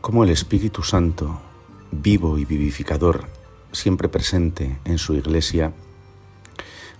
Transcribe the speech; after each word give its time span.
cómo 0.00 0.24
el 0.24 0.30
Espíritu 0.30 0.82
Santo, 0.82 1.40
vivo 1.90 2.38
y 2.38 2.44
vivificador, 2.44 3.26
siempre 3.72 4.08
presente 4.08 4.78
en 4.84 4.98
su 4.98 5.14
iglesia, 5.14 5.72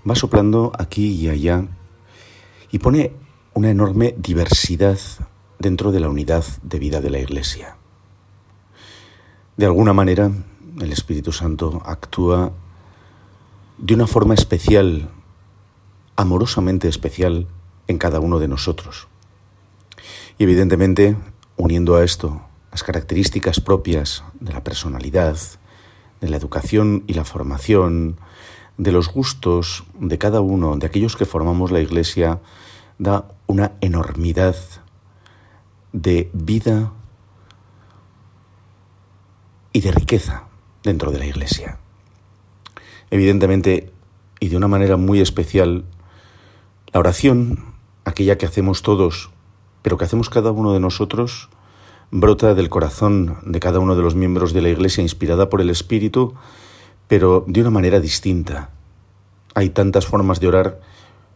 va 0.09 0.15
soplando 0.15 0.73
aquí 0.79 1.09
y 1.13 1.29
allá 1.29 1.65
y 2.71 2.79
pone 2.79 3.13
una 3.55 3.71
enorme 3.71 4.15
diversidad 4.19 4.99
dentro 5.59 5.93
de 5.93 6.01
la 6.01 6.09
unidad 6.09 6.45
de 6.63 6.79
vida 6.79 7.01
de 7.01 7.11
la 7.11 7.19
iglesia. 7.19 7.77
De 9.57 9.67
alguna 9.67 9.93
manera, 9.93 10.31
el 10.81 10.93
Espíritu 10.93 11.33
Santo 11.33 11.83
actúa 11.85 12.53
de 13.79 13.95
una 13.95 14.07
forma 14.07 14.35
especial, 14.35 15.09
amorosamente 16.17 16.89
especial, 16.89 17.47
en 17.87 17.99
cada 17.99 18.21
uno 18.21 18.39
de 18.39 18.49
nosotros. 18.49 19.09
Y 20.37 20.45
evidentemente, 20.45 21.17
uniendo 21.57 21.97
a 21.97 22.05
esto 22.05 22.48
las 22.79 22.85
características 22.85 23.61
propias 23.61 24.23
de 24.39 24.53
la 24.53 24.63
personalidad, 24.63 25.37
de 26.21 26.29
la 26.29 26.37
educación 26.37 27.03
y 27.09 27.15
la 27.15 27.25
formación, 27.25 28.21
de 28.77 28.93
los 28.93 29.09
gustos 29.09 29.83
de 29.99 30.17
cada 30.17 30.41
uno, 30.41 30.77
de 30.77 30.87
aquellos 30.87 31.17
que 31.17 31.25
formamos 31.25 31.73
la 31.73 31.81
Iglesia, 31.81 32.39
da 32.97 33.27
una 33.49 33.73
enormidad 33.81 34.55
de 35.93 36.31
vida 36.33 36.93
y 39.73 39.81
de 39.81 39.91
riqueza 39.91 40.45
dentro 40.85 41.11
de 41.11 41.19
la 41.19 41.27
Iglesia. 41.27 41.81
Evidentemente, 43.11 43.93
y 44.39 44.51
de 44.51 44.57
una 44.57 44.69
manera 44.69 44.97
muy 44.97 45.21
especial, 45.21 45.85
la 46.93 47.01
oración, 47.01 47.75
aquella 48.05 48.39
que 48.39 48.47
hacemos 48.47 48.83
todos 48.83 49.31
pero 49.83 49.97
que 49.97 50.05
hacemos 50.05 50.29
cada 50.29 50.51
uno 50.51 50.73
de 50.73 50.81
nosotros 50.81 51.49
brota 52.11 52.55
del 52.55 52.69
corazón 52.69 53.39
de 53.45 53.61
cada 53.61 53.81
uno 53.81 53.95
de 53.95 54.03
los 54.03 54.15
miembros 54.15 54.53
de 54.53 54.63
la 54.63 54.71
Iglesia 54.71 55.03
inspirada 55.03 55.51
por 55.51 55.61
el 55.61 55.71
Espíritu, 55.71 56.35
pero 57.07 57.45
de 57.47 57.61
una 57.61 57.71
manera 57.71 58.01
distinta. 58.01 58.71
Hay 59.55 59.71
tantas 59.71 60.07
formas 60.07 60.41
de 60.41 60.49
orar 60.49 60.81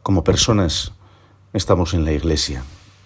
como 0.02 0.24
personas 0.24 0.92
estamos 1.52 1.94
en 1.94 2.04
la 2.04 2.12
Iglesia. 2.12 2.64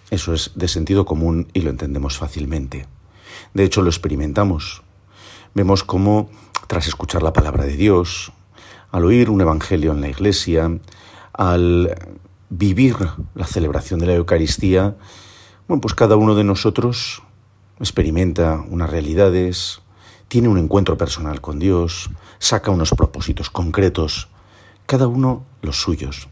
Eso 0.09 0.33
es 0.33 0.51
de 0.55 0.67
sentido 0.67 1.05
común 1.05 1.47
y 1.53 1.61
lo 1.61 1.69
entendemos 1.69 2.17
fácilmente. 2.17 2.85
De 3.53 3.63
hecho, 3.63 3.81
lo 3.81 3.89
experimentamos. 3.89 4.83
Vemos 5.53 5.83
cómo, 5.83 6.29
tras 6.67 6.87
escuchar 6.87 7.23
la 7.23 7.33
palabra 7.33 7.65
de 7.65 7.75
Dios, 7.75 8.31
al 8.91 9.05
oír 9.05 9.29
un 9.29 9.41
evangelio 9.41 9.91
en 9.91 10.01
la 10.01 10.07
Iglesia, 10.07 10.71
al 11.33 11.95
vivir 12.49 12.95
la 13.35 13.45
celebración 13.45 13.99
de 13.99 14.05
la 14.05 14.13
Eucaristía, 14.13 14.95
bueno, 15.67 15.81
pues 15.81 15.93
cada 15.93 16.15
uno 16.15 16.35
de 16.35 16.45
nosotros 16.45 17.21
experimenta 17.79 18.63
unas 18.69 18.89
realidades, 18.89 19.81
tiene 20.27 20.47
un 20.47 20.57
encuentro 20.57 20.97
personal 20.97 21.41
con 21.41 21.59
Dios, 21.59 22.09
saca 22.39 22.71
unos 22.71 22.91
propósitos 22.91 23.49
concretos, 23.49 24.29
cada 24.85 25.07
uno 25.07 25.43
los 25.61 25.81
suyos, 25.81 26.27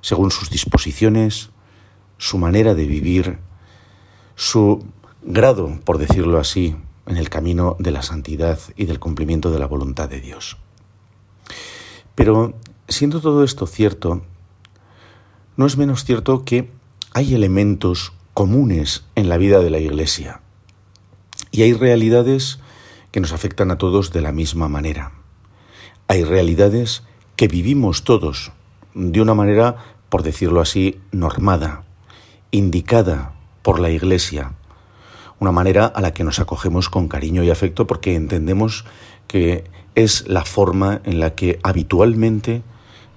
según 0.00 0.30
sus 0.30 0.50
disposiciones, 0.50 1.50
su 2.18 2.38
manera 2.38 2.74
de 2.74 2.86
vivir, 2.86 3.38
su 4.34 4.84
grado, 5.22 5.78
por 5.84 5.98
decirlo 5.98 6.38
así, 6.38 6.76
en 7.06 7.16
el 7.16 7.28
camino 7.28 7.76
de 7.78 7.90
la 7.90 8.02
santidad 8.02 8.58
y 8.76 8.84
del 8.84 9.00
cumplimiento 9.00 9.50
de 9.50 9.58
la 9.58 9.66
voluntad 9.66 10.08
de 10.08 10.20
Dios. 10.20 10.58
Pero 12.14 12.54
siendo 12.88 13.20
todo 13.20 13.44
esto 13.44 13.66
cierto, 13.66 14.22
no 15.56 15.66
es 15.66 15.76
menos 15.76 16.04
cierto 16.04 16.44
que 16.44 16.70
hay 17.12 17.34
elementos 17.34 18.12
comunes 18.34 19.04
en 19.14 19.28
la 19.28 19.36
vida 19.36 19.60
de 19.60 19.70
la 19.70 19.78
Iglesia. 19.78 20.40
Y 21.50 21.62
hay 21.62 21.72
realidades 21.72 22.60
que 23.10 23.20
nos 23.20 23.32
afectan 23.32 23.70
a 23.70 23.78
todos 23.78 24.12
de 24.12 24.20
la 24.20 24.32
misma 24.32 24.68
manera. 24.68 25.12
Hay 26.08 26.24
realidades 26.24 27.02
que 27.36 27.48
vivimos 27.48 28.04
todos 28.04 28.52
de 28.94 29.20
una 29.20 29.34
manera, 29.34 29.76
por 30.08 30.22
decirlo 30.22 30.60
así, 30.60 31.00
normada, 31.12 31.84
indicada 32.50 33.32
por 33.62 33.80
la 33.80 33.90
Iglesia, 33.90 34.54
una 35.38 35.52
manera 35.52 35.86
a 35.86 36.00
la 36.00 36.12
que 36.12 36.24
nos 36.24 36.38
acogemos 36.38 36.88
con 36.88 37.08
cariño 37.08 37.42
y 37.42 37.50
afecto 37.50 37.86
porque 37.86 38.14
entendemos 38.14 38.84
que 39.26 39.64
es 39.94 40.28
la 40.28 40.44
forma 40.44 41.00
en 41.04 41.20
la 41.20 41.34
que 41.34 41.58
habitualmente 41.62 42.62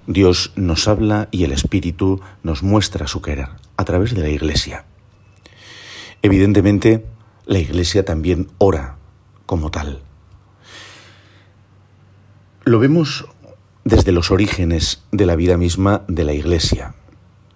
Dios 0.06 0.52
nos 0.56 0.88
habla 0.88 1.28
y 1.30 1.44
el 1.44 1.52
Espíritu 1.52 2.20
nos 2.42 2.62
muestra 2.62 3.06
su 3.06 3.22
querer 3.22 3.48
a 3.76 3.84
través 3.84 4.14
de 4.14 4.22
la 4.22 4.28
Iglesia. 4.28 4.84
Evidentemente, 6.22 7.04
la 7.46 7.58
Iglesia 7.58 8.04
también 8.04 8.48
ora 8.58 8.96
como 9.46 9.70
tal. 9.70 10.00
Lo 12.64 12.78
vemos 12.78 13.26
desde 13.84 14.12
los 14.12 14.30
orígenes 14.30 15.02
de 15.12 15.26
la 15.26 15.36
vida 15.36 15.58
misma 15.58 16.02
de 16.08 16.24
la 16.24 16.32
Iglesia. 16.32 16.94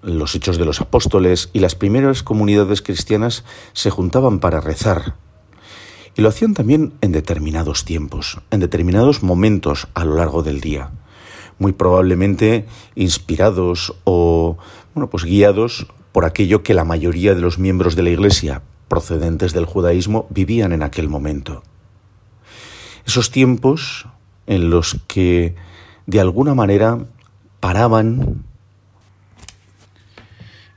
Los 0.03 0.35
hechos 0.35 0.59
de 0.59 0.67
los 0.67 0.81
apóstoles 0.81 1.49
y 1.53 1.61
las 1.61 1.75
primeras 1.75 2.23
comunidades 2.23 2.83
cristianas 2.83 3.45
se 3.73 3.91
juntaban 3.91 4.39
para 4.39 4.61
rezar. 4.61 5.17
Y 6.15 6.23
lo 6.23 6.29
hacían 6.29 6.53
también 6.53 6.93
en 7.01 7.13
determinados 7.13 7.85
tiempos, 7.85 8.41
en 8.51 8.61
determinados 8.61 9.23
momentos 9.23 9.89
a 9.95 10.05
lo 10.05 10.17
largo 10.17 10.43
del 10.43 10.61
día. 10.61 10.91
Muy 11.59 11.73
probablemente 11.73 12.67
inspirados 12.95 13.95
o, 14.05 14.59
bueno, 14.95 15.09
pues 15.09 15.25
guiados 15.25 15.87
por 16.13 16.25
aquello 16.25 16.63
que 16.63 16.75
la 16.75 16.85
mayoría 16.85 17.35
de 17.35 17.41
los 17.41 17.59
miembros 17.59 17.97
de 17.97 18.03
la 18.03 18.11
Iglesia 18.11 18.63
procedentes 18.89 19.53
del 19.53 19.67
judaísmo 19.67 20.27
vivían 20.31 20.73
en 20.73 20.83
aquel 20.83 21.09
momento. 21.09 21.63
Esos 23.07 23.31
tiempos 23.31 24.07
en 24.47 24.71
los 24.71 25.01
que 25.07 25.55
de 26.07 26.21
alguna 26.21 26.55
manera 26.55 26.99
paraban, 27.61 28.45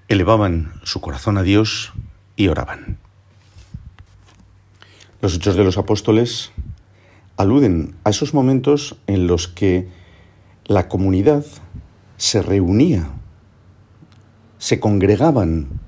elevaban 0.07 0.73
su 0.83 0.99
corazón 1.01 1.37
a 1.37 1.43
Dios 1.43 1.93
y 2.35 2.49
oraban. 2.49 2.97
Los 5.21 5.35
hechos 5.35 5.55
de 5.55 5.63
los 5.63 5.77
apóstoles 5.77 6.51
aluden 7.37 7.95
a 8.03 8.09
esos 8.09 8.33
momentos 8.33 8.97
en 9.07 9.27
los 9.27 9.47
que 9.47 9.87
la 10.65 10.87
comunidad 10.87 11.45
se 12.17 12.41
reunía 12.41 13.09
se 14.61 14.79
congregaban 14.79 15.79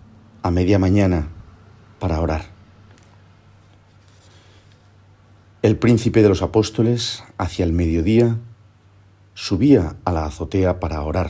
a 0.42 0.50
media 0.50 0.80
mañana 0.80 1.28
para 2.04 2.20
orar. 2.20 2.48
El 5.62 5.78
príncipe 5.78 6.22
de 6.22 6.28
los 6.28 6.42
apóstoles, 6.42 7.24
hacia 7.38 7.64
el 7.64 7.72
mediodía, 7.72 8.40
subía 9.36 9.96
a 10.04 10.12
la 10.12 10.26
azotea 10.26 10.82
para 10.82 11.02
orar. 11.02 11.30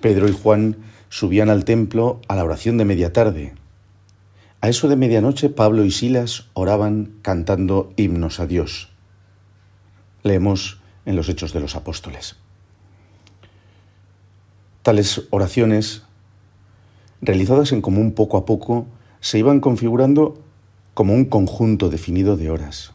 Pedro 0.00 0.28
y 0.28 0.32
Juan 0.32 0.76
subían 1.08 1.50
al 1.50 1.64
templo 1.64 2.20
a 2.28 2.36
la 2.36 2.44
oración 2.44 2.78
de 2.78 2.84
media 2.84 3.12
tarde. 3.12 3.54
A 4.60 4.68
eso 4.68 4.86
de 4.86 4.94
medianoche 4.94 5.48
Pablo 5.48 5.84
y 5.84 5.90
Silas 5.90 6.46
oraban 6.52 7.18
cantando 7.20 7.92
himnos 7.96 8.38
a 8.38 8.46
Dios. 8.46 8.90
Leemos 10.22 10.80
en 11.06 11.16
los 11.16 11.28
Hechos 11.28 11.52
de 11.52 11.58
los 11.58 11.74
Apóstoles. 11.74 12.36
Tales 14.82 15.22
oraciones 15.30 16.04
realizadas 17.20 17.72
en 17.72 17.82
común 17.82 18.12
poco 18.12 18.36
a 18.36 18.46
poco, 18.46 18.86
se 19.20 19.38
iban 19.38 19.60
configurando 19.60 20.42
como 20.94 21.14
un 21.14 21.24
conjunto 21.24 21.88
definido 21.88 22.36
de 22.36 22.50
horas, 22.50 22.92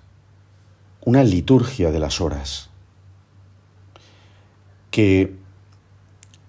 una 1.01 1.23
liturgia 1.23 1.91
de 1.91 1.99
las 1.99 2.21
horas, 2.21 2.69
que 4.91 5.35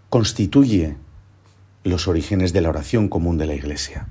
constituye 0.09 0.97
los 1.85 2.09
orígenes 2.09 2.53
de 2.53 2.61
la 2.61 2.69
oración 2.69 3.09
común 3.09 3.39
de 3.39 3.47
la 3.47 3.55
Iglesia. 3.55 4.09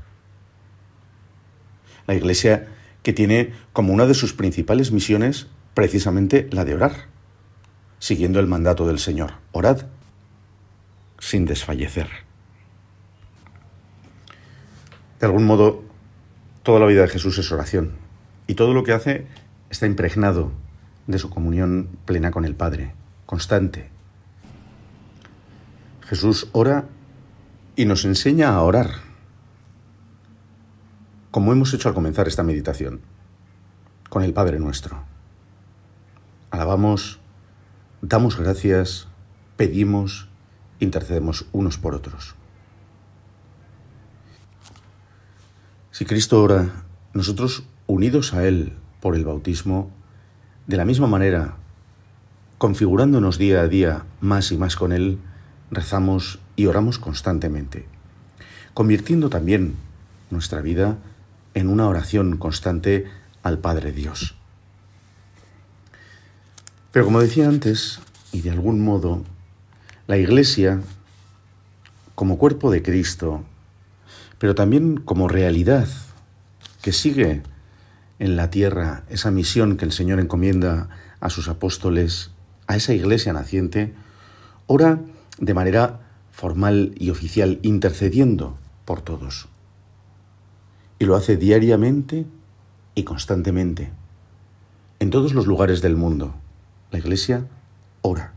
La 2.07 2.15
Iglesia 2.15 2.67
que 3.03 3.13
tiene 3.13 3.53
como 3.73 3.93
una 3.93 4.05
de 4.07 4.13
sus 4.13 4.33
principales 4.33 4.91
misiones 4.91 5.47
precisamente 5.73 6.47
la 6.51 6.65
de 6.65 6.73
orar, 6.73 7.07
siguiendo 7.99 8.39
el 8.39 8.47
mandato 8.47 8.87
del 8.87 8.99
Señor. 8.99 9.33
Orad 9.51 9.85
sin 11.19 11.45
desfallecer. 11.45 12.24
De 15.19 15.25
algún 15.25 15.45
modo, 15.45 15.85
Toda 16.65 16.79
la 16.79 16.87
vida 16.87 17.03
de 17.03 17.09
Jesús 17.09 17.37
es 17.37 17.51
oración 17.51 17.91
y 18.47 18.55
todo 18.55 18.73
lo 18.73 18.83
que 18.83 18.91
hace 18.91 19.27
está 19.69 19.85
impregnado 19.85 20.51
de 21.05 21.19
su 21.19 21.29
comunión 21.29 21.89
plena 22.05 22.31
con 22.31 22.43
el 22.43 22.55
Padre, 22.55 22.95
constante. 23.27 23.91
Jesús 26.01 26.49
ora 26.53 26.85
y 27.75 27.85
nos 27.85 28.03
enseña 28.03 28.49
a 28.49 28.63
orar, 28.63 28.89
como 31.29 31.51
hemos 31.51 31.71
hecho 31.75 31.87
al 31.87 31.93
comenzar 31.93 32.27
esta 32.27 32.41
meditación, 32.41 33.01
con 34.09 34.23
el 34.23 34.33
Padre 34.33 34.57
nuestro. 34.57 35.03
Alabamos, 36.49 37.19
damos 38.01 38.39
gracias, 38.39 39.07
pedimos, 39.55 40.29
intercedemos 40.79 41.45
unos 41.51 41.77
por 41.77 41.93
otros. 41.93 42.34
Si 45.95 46.03
Cristo 46.03 46.43
ora, 46.43 46.83
nosotros 47.13 47.63
unidos 47.87 48.33
a 48.33 48.45
Él 48.45 48.73
por 48.99 49.15
el 49.15 49.23
bautismo, 49.23 49.91
de 50.67 50.75
la 50.75 50.83
misma 50.83 51.07
manera, 51.07 51.55
configurándonos 52.57 53.37
día 53.37 53.61
a 53.61 53.69
día 53.69 54.03
más 54.19 54.51
y 54.51 54.57
más 54.57 54.75
con 54.75 54.91
Él, 54.91 55.19
rezamos 55.71 56.39
y 56.57 56.65
oramos 56.65 56.99
constantemente, 56.99 57.85
convirtiendo 58.73 59.29
también 59.29 59.75
nuestra 60.31 60.59
vida 60.59 60.97
en 61.53 61.69
una 61.69 61.87
oración 61.87 62.35
constante 62.35 63.05
al 63.41 63.59
Padre 63.59 63.93
Dios. 63.93 64.35
Pero 66.91 67.05
como 67.05 67.21
decía 67.21 67.47
antes, 67.47 68.01
y 68.33 68.41
de 68.41 68.51
algún 68.51 68.83
modo, 68.83 69.23
la 70.07 70.17
Iglesia, 70.17 70.81
como 72.15 72.37
cuerpo 72.37 72.69
de 72.69 72.83
Cristo, 72.83 73.45
pero 74.39 74.55
también 74.55 74.97
como 74.97 75.27
realidad 75.27 75.87
que 76.81 76.91
sigue 76.91 77.43
en 78.19 78.35
la 78.35 78.49
tierra 78.49 79.03
esa 79.09 79.31
misión 79.31 79.77
que 79.77 79.85
el 79.85 79.91
Señor 79.91 80.19
encomienda 80.19 80.89
a 81.19 81.29
sus 81.29 81.47
apóstoles, 81.47 82.31
a 82.67 82.75
esa 82.75 82.93
iglesia 82.93 83.33
naciente, 83.33 83.93
ora 84.67 84.99
de 85.39 85.53
manera 85.53 86.01
formal 86.31 86.93
y 86.97 87.09
oficial, 87.09 87.59
intercediendo 87.61 88.57
por 88.85 89.01
todos. 89.01 89.47
Y 90.99 91.05
lo 91.05 91.15
hace 91.15 91.37
diariamente 91.37 92.25
y 92.93 93.03
constantemente, 93.03 93.91
en 94.99 95.09
todos 95.09 95.33
los 95.33 95.47
lugares 95.47 95.81
del 95.81 95.95
mundo. 95.95 96.35
La 96.91 96.99
iglesia 96.99 97.47
ora. 98.01 98.33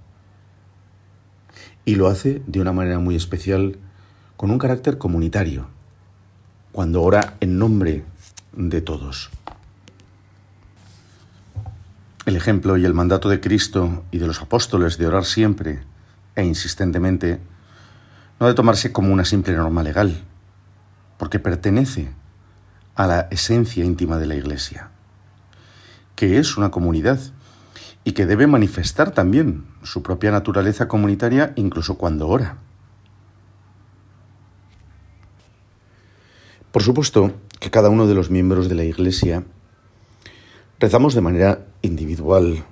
Y 1.85 1.95
lo 1.95 2.09
hace 2.09 2.43
de 2.47 2.61
una 2.61 2.73
manera 2.73 2.99
muy 2.99 3.15
especial, 3.15 3.79
con 4.37 4.51
un 4.51 4.59
carácter 4.59 4.99
comunitario 4.99 5.69
cuando 6.79 7.03
ora 7.03 7.35
en 7.41 7.59
nombre 7.59 8.05
de 8.53 8.81
todos. 8.81 9.31
El 12.25 12.37
ejemplo 12.37 12.77
y 12.77 12.85
el 12.85 12.95
mandato 12.95 13.29
de 13.29 13.41
Cristo 13.41 14.05
y 14.13 14.19
de 14.19 14.29
los 14.29 14.41
apóstoles 14.41 14.97
de 14.97 15.09
orar 15.09 15.25
siempre 15.25 15.81
e 16.37 16.45
insistentemente 16.45 17.41
no 18.39 18.47
ha 18.47 18.51
de 18.51 18.55
tomarse 18.55 18.93
como 18.93 19.13
una 19.13 19.25
simple 19.25 19.57
norma 19.57 19.83
legal, 19.83 20.23
porque 21.17 21.41
pertenece 21.41 22.11
a 22.95 23.09
la 23.09 23.27
esencia 23.33 23.85
íntima 23.85 24.19
de 24.19 24.27
la 24.27 24.37
Iglesia, 24.37 24.91
que 26.15 26.39
es 26.39 26.57
una 26.57 26.71
comunidad 26.71 27.19
y 28.05 28.13
que 28.13 28.25
debe 28.25 28.47
manifestar 28.47 29.11
también 29.11 29.65
su 29.83 30.05
propia 30.05 30.31
naturaleza 30.31 30.87
comunitaria 30.87 31.55
incluso 31.57 31.99
cuando 31.99 32.29
ora. 32.29 32.59
Por 36.79 36.85
supuesto 36.85 37.33
que 37.59 37.73
cada 37.73 37.91
uno 37.91 38.07
de 38.07 38.15
los 38.15 38.31
miembros 38.31 38.69
de 38.69 38.77
la 38.77 38.85
Iglesia 38.85 39.43
rezamos 40.79 41.13
de 41.13 41.21
manera 41.21 41.67
individual, 41.83 42.65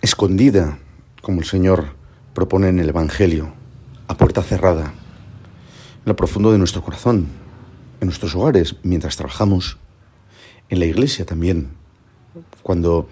escondida, 0.00 0.78
como 1.20 1.40
el 1.40 1.46
Señor 1.46 1.88
propone 2.32 2.68
en 2.68 2.78
el 2.78 2.88
Evangelio, 2.88 3.52
a 4.08 4.16
puerta 4.16 4.42
cerrada, 4.42 4.94
en 4.94 6.06
lo 6.06 6.16
profundo 6.16 6.52
de 6.52 6.56
nuestro 6.56 6.82
corazón, 6.82 7.26
en 8.00 8.06
nuestros 8.06 8.34
hogares, 8.34 8.76
mientras 8.82 9.18
trabajamos, 9.18 9.76
en 10.70 10.78
la 10.78 10.86
iglesia 10.86 11.26
también, 11.26 11.68
cuando 12.62 13.10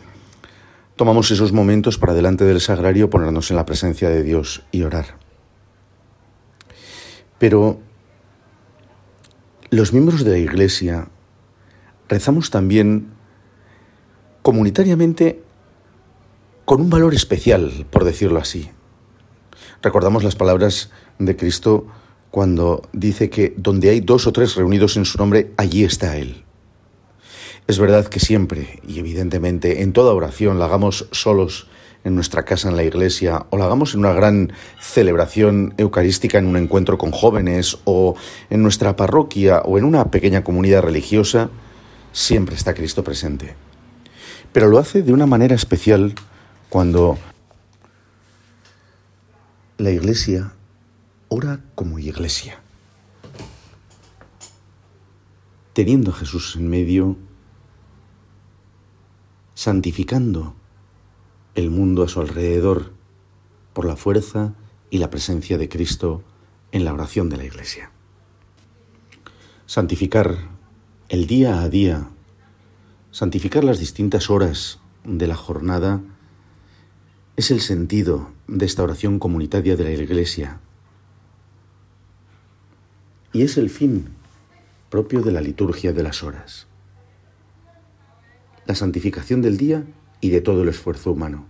tomamos 0.97 1.31
esos 1.31 1.53
momentos 1.53 1.99
para 1.99 2.15
delante 2.15 2.45
del 2.45 2.63
sagrario 2.63 3.11
ponernos 3.11 3.51
en 3.51 3.57
la 3.59 3.67
presencia 3.67 4.09
de 4.09 4.23
Dios 4.23 4.63
y 4.73 4.81
orar. 4.81 5.19
Pero 7.39 7.83
los 9.71 9.93
miembros 9.93 10.25
de 10.25 10.31
la 10.31 10.39
Iglesia 10.39 11.09
rezamos 12.09 12.51
también 12.51 13.09
comunitariamente 14.43 15.43
con 16.65 16.81
un 16.81 16.91
valor 16.91 17.15
especial, 17.15 17.87
por 17.91 18.05
decirlo 18.05 18.39
así. 18.39 18.71
Recordamos 19.83 20.25
las 20.25 20.37
palabras 20.37 20.91
de 21.19 21.37
Cristo 21.37 21.87
cuando 22.31 22.83
dice 22.93 23.31
que 23.31 23.55
donde 23.57 23.91
hay 23.91 24.01
dos 24.01 24.27
o 24.27 24.33
tres 24.33 24.55
reunidos 24.55 24.97
en 24.97 25.05
su 25.05 25.19
nombre, 25.19 25.53
allí 25.57 25.85
está 25.85 26.17
Él. 26.17 26.45
Es 27.67 27.79
verdad 27.79 28.07
que 28.07 28.21
siempre, 28.21 28.81
y 28.87 28.99
evidentemente 28.99 29.83
en 29.83 29.93
toda 29.93 30.15
oración, 30.15 30.59
la 30.59 30.65
hagamos 30.65 31.09
solos 31.13 31.69
en 32.05 32.15
nuestra 32.15 32.45
casa, 32.45 32.69
en 32.69 32.77
la 32.77 32.85
iglesia, 32.85 33.47
o 33.51 33.57
la 33.57 33.65
hagamos 33.67 33.95
en 33.95 34.01
una 34.01 34.13
gran 34.13 34.53
celebración 34.81 35.75
eucarística, 35.77 36.39
en 36.39 36.47
un 36.47 36.57
encuentro 36.57 36.99
con 36.99 37.11
jóvenes, 37.11 37.79
o 37.85 38.17
en 38.51 38.63
nuestra 38.63 38.97
parroquia, 38.97 39.61
o 39.61 39.79
en 39.79 39.85
una 39.85 40.11
pequeña 40.11 40.45
comunidad 40.45 40.83
religiosa, 40.83 41.51
siempre 42.13 42.55
está 42.55 42.75
Cristo 42.75 43.05
presente. 43.05 43.55
Pero 44.53 44.69
lo 44.69 44.79
hace 44.79 45.03
de 45.03 45.13
una 45.13 45.27
manera 45.27 45.55
especial 45.55 46.15
cuando 46.69 47.19
la 49.77 49.91
iglesia 49.91 50.53
ora 51.29 51.61
como 51.75 51.99
iglesia. 51.99 52.61
Teniendo 55.73 56.11
a 56.11 56.15
Jesús 56.15 56.57
en 56.57 56.69
medio, 56.69 57.17
santificando 59.55 60.55
el 61.59 61.71
mundo 61.71 62.05
a 62.05 62.09
su 62.09 62.21
alrededor 62.21 62.93
por 63.73 63.85
la 63.85 63.97
fuerza 63.97 64.55
y 64.91 64.99
la 64.99 65.11
presencia 65.11 65.59
de 65.59 65.69
Cristo 65.69 66.23
en 66.71 66.85
la 66.85 66.95
oración 66.95 67.29
de 67.31 67.37
la 67.37 67.45
Iglesia. 67.45 67.91
Santificar 69.67 70.39
el 71.09 71.27
día 71.27 71.61
a 71.61 71.69
día, 71.69 72.11
santificar 73.11 73.65
las 73.65 73.81
distintas 73.81 74.31
horas 74.31 74.79
de 75.03 75.27
la 75.27 75.35
jornada, 75.35 76.01
es 77.35 77.51
el 77.51 77.61
sentido 77.61 78.31
de 78.47 78.65
esta 78.65 78.85
oración 78.85 79.19
comunitaria 79.19 79.75
de 79.75 79.83
la 79.83 79.91
Iglesia. 79.91 80.61
Y 83.33 83.43
es 83.43 83.57
el 83.57 83.69
fin 83.69 84.11
propio 84.91 85.23
de 85.23 85.33
la 85.33 85.41
liturgia 85.41 85.93
de 85.93 86.05
las 86.05 86.23
horas. 86.23 86.69
La 88.65 88.77
santificación 88.77 89.43
del 89.43 89.57
día 89.57 89.85
y 90.21 90.31
de 90.31 90.41
todo 90.41 90.63
el 90.63 90.69
esfuerzo 90.69 91.13
humano. 91.13 91.47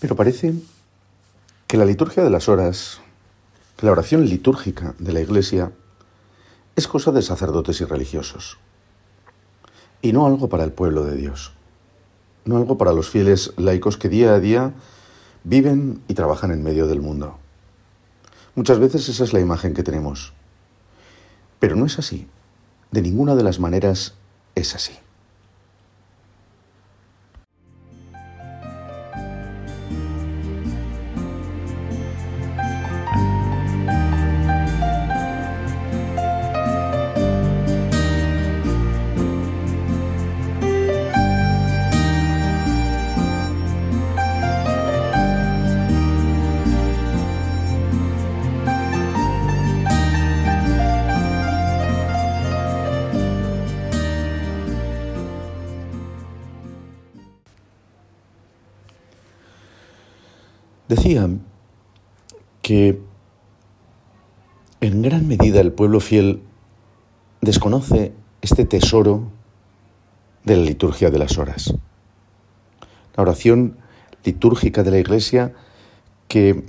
Pero 0.00 0.16
parece 0.16 0.54
que 1.66 1.76
la 1.76 1.84
liturgia 1.84 2.24
de 2.24 2.30
las 2.30 2.48
horas, 2.48 3.00
la 3.80 3.92
oración 3.92 4.24
litúrgica 4.24 4.94
de 4.98 5.12
la 5.12 5.20
Iglesia, 5.20 5.72
es 6.76 6.88
cosa 6.88 7.12
de 7.12 7.22
sacerdotes 7.22 7.80
y 7.80 7.84
religiosos, 7.84 8.58
y 10.02 10.12
no 10.12 10.26
algo 10.26 10.48
para 10.48 10.64
el 10.64 10.72
pueblo 10.72 11.04
de 11.04 11.16
Dios, 11.16 11.52
no 12.44 12.56
algo 12.56 12.78
para 12.78 12.92
los 12.92 13.10
fieles 13.10 13.52
laicos 13.56 13.98
que 13.98 14.08
día 14.08 14.34
a 14.34 14.40
día 14.40 14.72
viven 15.44 16.02
y 16.08 16.14
trabajan 16.14 16.50
en 16.50 16.62
medio 16.62 16.86
del 16.86 17.00
mundo. 17.00 17.38
Muchas 18.54 18.78
veces 18.78 19.08
esa 19.08 19.24
es 19.24 19.32
la 19.32 19.40
imagen 19.40 19.74
que 19.74 19.82
tenemos, 19.82 20.32
pero 21.58 21.76
no 21.76 21.86
es 21.86 21.98
así. 21.98 22.26
De 22.90 23.02
ninguna 23.02 23.36
de 23.36 23.44
las 23.44 23.60
maneras 23.60 24.14
es 24.54 24.74
así. 24.74 24.98
Fiel 65.98 66.42
desconoce 67.40 68.12
este 68.42 68.64
tesoro 68.64 69.24
de 70.44 70.56
la 70.56 70.62
liturgia 70.62 71.10
de 71.10 71.18
las 71.18 71.38
horas. 71.38 71.74
La 73.16 73.22
oración 73.22 73.78
litúrgica 74.24 74.84
de 74.84 74.92
la 74.92 74.98
Iglesia 74.98 75.52
que 76.28 76.64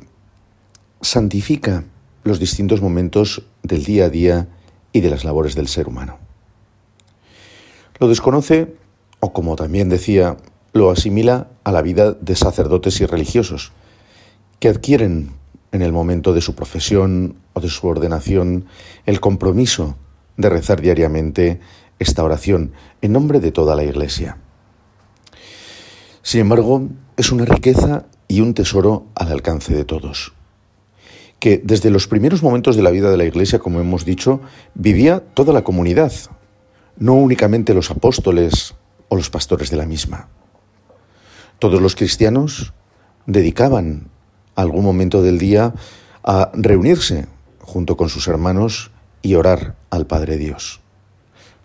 santifica 1.01 1.83
los 2.23 2.39
distintos 2.39 2.81
momentos 2.81 3.43
del 3.63 3.83
día 3.83 4.05
a 4.05 4.09
día 4.09 4.47
y 4.93 5.01
de 5.01 5.09
las 5.09 5.23
labores 5.23 5.55
del 5.55 5.67
ser 5.67 5.87
humano. 5.87 6.17
Lo 7.99 8.07
desconoce, 8.07 8.75
o 9.19 9.33
como 9.33 9.55
también 9.55 9.89
decía, 9.89 10.37
lo 10.73 10.89
asimila 10.89 11.47
a 11.63 11.71
la 11.71 11.81
vida 11.81 12.13
de 12.13 12.35
sacerdotes 12.35 12.99
y 13.01 13.05
religiosos, 13.05 13.71
que 14.59 14.69
adquieren 14.69 15.31
en 15.71 15.81
el 15.81 15.91
momento 15.91 16.33
de 16.33 16.41
su 16.41 16.55
profesión 16.55 17.35
o 17.53 17.61
de 17.61 17.69
su 17.69 17.87
ordenación 17.87 18.65
el 19.05 19.19
compromiso 19.19 19.97
de 20.37 20.49
rezar 20.49 20.81
diariamente 20.81 21.59
esta 21.99 22.23
oración 22.23 22.73
en 23.01 23.13
nombre 23.13 23.39
de 23.39 23.51
toda 23.51 23.75
la 23.75 23.83
Iglesia. 23.83 24.37
Sin 26.23 26.41
embargo, 26.41 26.87
es 27.17 27.31
una 27.31 27.45
riqueza 27.45 28.05
y 28.27 28.41
un 28.41 28.53
tesoro 28.53 29.05
al 29.15 29.31
alcance 29.31 29.73
de 29.73 29.85
todos, 29.85 30.33
que 31.39 31.61
desde 31.63 31.89
los 31.89 32.07
primeros 32.07 32.43
momentos 32.43 32.75
de 32.75 32.83
la 32.83 32.91
vida 32.91 33.09
de 33.09 33.17
la 33.17 33.25
Iglesia, 33.25 33.59
como 33.59 33.79
hemos 33.79 34.05
dicho, 34.05 34.41
vivía 34.73 35.19
toda 35.19 35.53
la 35.53 35.63
comunidad, 35.63 36.11
no 36.97 37.13
únicamente 37.13 37.73
los 37.73 37.91
apóstoles 37.91 38.75
o 39.09 39.15
los 39.15 39.29
pastores 39.29 39.69
de 39.69 39.77
la 39.77 39.85
misma. 39.85 40.29
Todos 41.59 41.81
los 41.81 41.95
cristianos 41.95 42.73
dedicaban 43.25 44.09
algún 44.55 44.83
momento 44.83 45.21
del 45.21 45.37
día 45.37 45.73
a 46.23 46.51
reunirse 46.53 47.27
junto 47.59 47.97
con 47.97 48.09
sus 48.09 48.27
hermanos 48.27 48.91
y 49.21 49.35
orar 49.35 49.75
al 49.89 50.07
Padre 50.07 50.37
Dios, 50.37 50.81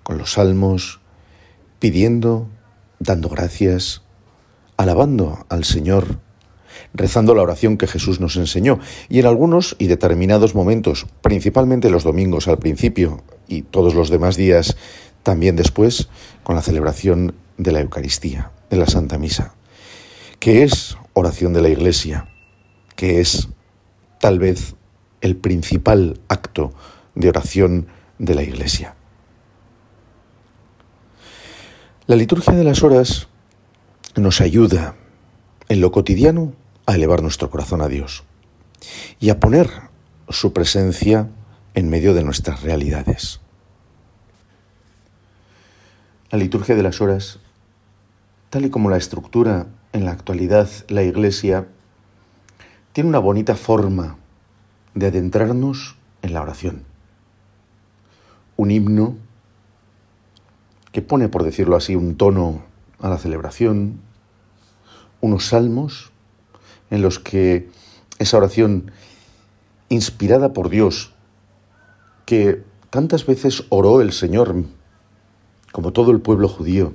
con 0.03 0.19
los 0.19 0.33
salmos, 0.33 1.01
pidiendo, 1.79 2.49
dando 2.99 3.29
gracias, 3.29 4.03
alabando 4.77 5.47
al 5.49 5.65
Señor, 5.65 6.19
rezando 6.95 7.35
la 7.35 7.43
oración 7.43 7.79
que 7.79 7.87
Jesús 7.87 8.21
nos 8.21 8.37
enseñó, 8.37 8.79
y 9.09 9.21
en 9.21 9.27
algunos 9.27 9.77
y 9.79 9.87
determinados 9.87 10.55
momentos, 10.55 11.07
principalmente 11.23 11.91
los 11.91 12.05
domingos 12.05 12.49
al 12.49 12.59
principio 12.59 13.23
y 13.49 13.63
todos 13.63 13.95
los 13.95 14.11
demás 14.11 14.37
días 14.37 14.77
también 15.23 15.57
después, 15.57 16.09
con 16.43 16.55
la 16.55 16.63
celebración 16.63 17.35
de 17.59 17.73
la 17.73 17.81
Eucaristía, 17.81 18.53
de 18.71 18.77
la 18.77 18.87
Santa 18.87 19.19
Misa, 19.19 19.55
que 20.39 20.63
es 20.63 20.97
oración 21.15 21.53
de 21.53 21.63
la 21.63 21.69
Iglesia, 21.69 22.29
que 22.97 23.21
es 23.21 23.49
tal 24.19 24.39
vez 24.39 24.75
el 25.21 25.37
principal 25.37 26.19
acto 26.29 26.73
de 27.15 27.29
oración 27.29 27.87
de 28.19 28.35
la 28.35 28.43
Iglesia. 28.43 28.95
La 32.07 32.17
liturgia 32.17 32.55
de 32.55 32.65
las 32.65 32.83
horas 32.83 33.29
nos 34.17 34.41
ayuda 34.41 34.95
en 35.69 35.81
lo 35.81 35.93
cotidiano 35.93 36.55
a 36.87 36.95
elevar 36.95 37.23
nuestro 37.23 37.51
corazón 37.51 37.83
a 37.83 37.89
Dios 37.89 38.25
y 39.21 39.31
a 39.31 39.41
poner 39.41 39.71
su 40.29 40.53
presencia 40.53 41.29
en 41.75 41.89
medio 41.89 42.15
de 42.15 42.25
nuestras 42.25 42.63
realidades. 42.63 43.41
La 46.31 46.39
liturgia 46.39 46.75
de 46.75 46.83
las 46.83 47.01
horas, 47.01 47.39
tal 48.51 48.65
y 48.65 48.71
como 48.71 48.91
la 48.91 48.97
estructura 48.97 49.67
en 49.93 50.05
la 50.05 50.13
actualidad 50.13 50.69
la 50.89 51.03
Iglesia, 51.03 51.69
tiene 52.97 53.11
una 53.11 53.19
bonita 53.19 53.57
forma 53.57 54.17
de 54.95 55.09
adentrarnos 55.09 55.97
en 56.23 56.33
la 56.33 56.41
oración. 56.41 56.85
Un 58.57 58.71
himno 58.71 59.19
que 60.93 61.03
pone, 61.03 61.29
por 61.29 61.45
decirlo 61.45 61.77
así, 61.77 61.95
un 61.95 62.17
tono 62.17 62.63
a 62.99 63.11
la 63.11 63.19
celebración, 63.19 64.01
unos 65.21 65.49
salmos 65.49 66.11
en 66.89 67.03
los 67.03 67.19
que 67.19 67.69
esa 68.19 68.39
oración 68.39 68.91
inspirada 69.91 70.55
por 70.55 70.71
Dios, 70.71 71.13
que 72.25 72.65
tantas 72.89 73.27
veces 73.27 73.65
oró 73.69 74.01
el 74.01 74.15
Señor, 74.15 74.65
como 75.71 75.93
todo 75.93 76.13
el 76.13 76.23
pueblo 76.23 76.49
judío, 76.49 76.95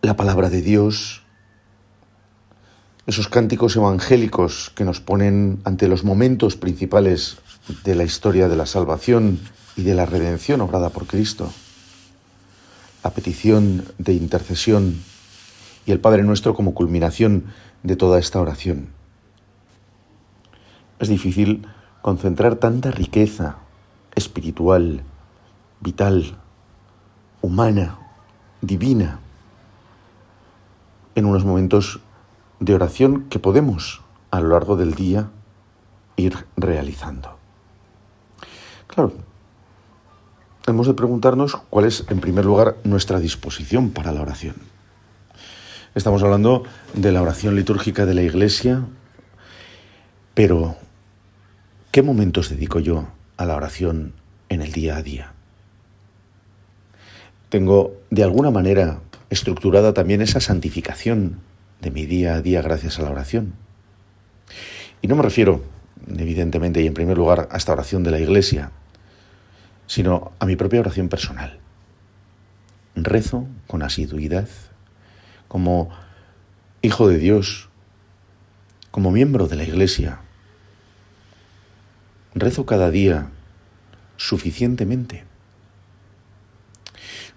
la 0.00 0.14
palabra 0.14 0.48
de 0.48 0.62
Dios, 0.62 1.23
esos 3.06 3.28
cánticos 3.28 3.76
evangélicos 3.76 4.72
que 4.74 4.84
nos 4.84 5.00
ponen 5.00 5.60
ante 5.64 5.88
los 5.88 6.04
momentos 6.04 6.56
principales 6.56 7.36
de 7.84 7.94
la 7.94 8.04
historia 8.04 8.48
de 8.48 8.56
la 8.56 8.66
salvación 8.66 9.40
y 9.76 9.82
de 9.82 9.94
la 9.94 10.06
redención 10.06 10.60
obrada 10.62 10.88
por 10.88 11.06
Cristo, 11.06 11.52
la 13.02 13.10
petición 13.10 13.84
de 13.98 14.14
intercesión 14.14 15.02
y 15.84 15.92
el 15.92 16.00
Padre 16.00 16.22
Nuestro 16.22 16.54
como 16.54 16.74
culminación 16.74 17.44
de 17.82 17.96
toda 17.96 18.18
esta 18.18 18.40
oración. 18.40 18.88
Es 20.98 21.08
difícil 21.08 21.66
concentrar 22.00 22.56
tanta 22.56 22.90
riqueza 22.90 23.58
espiritual, 24.14 25.02
vital, 25.80 26.38
humana, 27.42 27.98
divina, 28.62 29.20
en 31.14 31.26
unos 31.26 31.44
momentos 31.44 32.00
de 32.64 32.74
oración 32.74 33.28
que 33.28 33.38
podemos 33.38 34.00
a 34.30 34.40
lo 34.40 34.48
largo 34.48 34.76
del 34.76 34.94
día 34.94 35.28
ir 36.16 36.46
realizando. 36.56 37.36
Claro, 38.86 39.12
hemos 40.66 40.86
de 40.86 40.94
preguntarnos 40.94 41.56
cuál 41.68 41.84
es, 41.84 42.06
en 42.08 42.20
primer 42.20 42.46
lugar, 42.46 42.76
nuestra 42.84 43.20
disposición 43.20 43.90
para 43.90 44.12
la 44.12 44.22
oración. 44.22 44.56
Estamos 45.94 46.22
hablando 46.22 46.64
de 46.94 47.12
la 47.12 47.20
oración 47.20 47.54
litúrgica 47.54 48.06
de 48.06 48.14
la 48.14 48.22
Iglesia, 48.22 48.84
pero 50.32 50.76
¿qué 51.92 52.02
momentos 52.02 52.48
dedico 52.48 52.80
yo 52.80 53.08
a 53.36 53.44
la 53.44 53.56
oración 53.56 54.14
en 54.48 54.62
el 54.62 54.72
día 54.72 54.96
a 54.96 55.02
día? 55.02 55.32
Tengo, 57.50 57.92
de 58.10 58.24
alguna 58.24 58.50
manera, 58.50 59.00
estructurada 59.28 59.92
también 59.92 60.22
esa 60.22 60.40
santificación 60.40 61.40
de 61.84 61.90
mi 61.90 62.06
día 62.06 62.34
a 62.34 62.40
día 62.40 62.62
gracias 62.62 62.98
a 62.98 63.02
la 63.02 63.10
oración. 63.10 63.52
Y 65.02 65.06
no 65.06 65.16
me 65.16 65.22
refiero, 65.22 65.62
evidentemente 66.08 66.80
y 66.80 66.86
en 66.86 66.94
primer 66.94 67.18
lugar, 67.18 67.46
a 67.50 67.58
esta 67.58 67.72
oración 67.72 68.02
de 68.02 68.10
la 68.10 68.18
Iglesia, 68.18 68.72
sino 69.86 70.32
a 70.38 70.46
mi 70.46 70.56
propia 70.56 70.80
oración 70.80 71.10
personal. 71.10 71.60
Rezo 72.96 73.46
con 73.66 73.82
asiduidad, 73.82 74.48
como 75.46 75.90
hijo 76.80 77.06
de 77.06 77.18
Dios, 77.18 77.68
como 78.90 79.10
miembro 79.10 79.46
de 79.46 79.56
la 79.56 79.64
Iglesia. 79.64 80.20
Rezo 82.34 82.64
cada 82.64 82.90
día 82.90 83.28
suficientemente. 84.16 85.24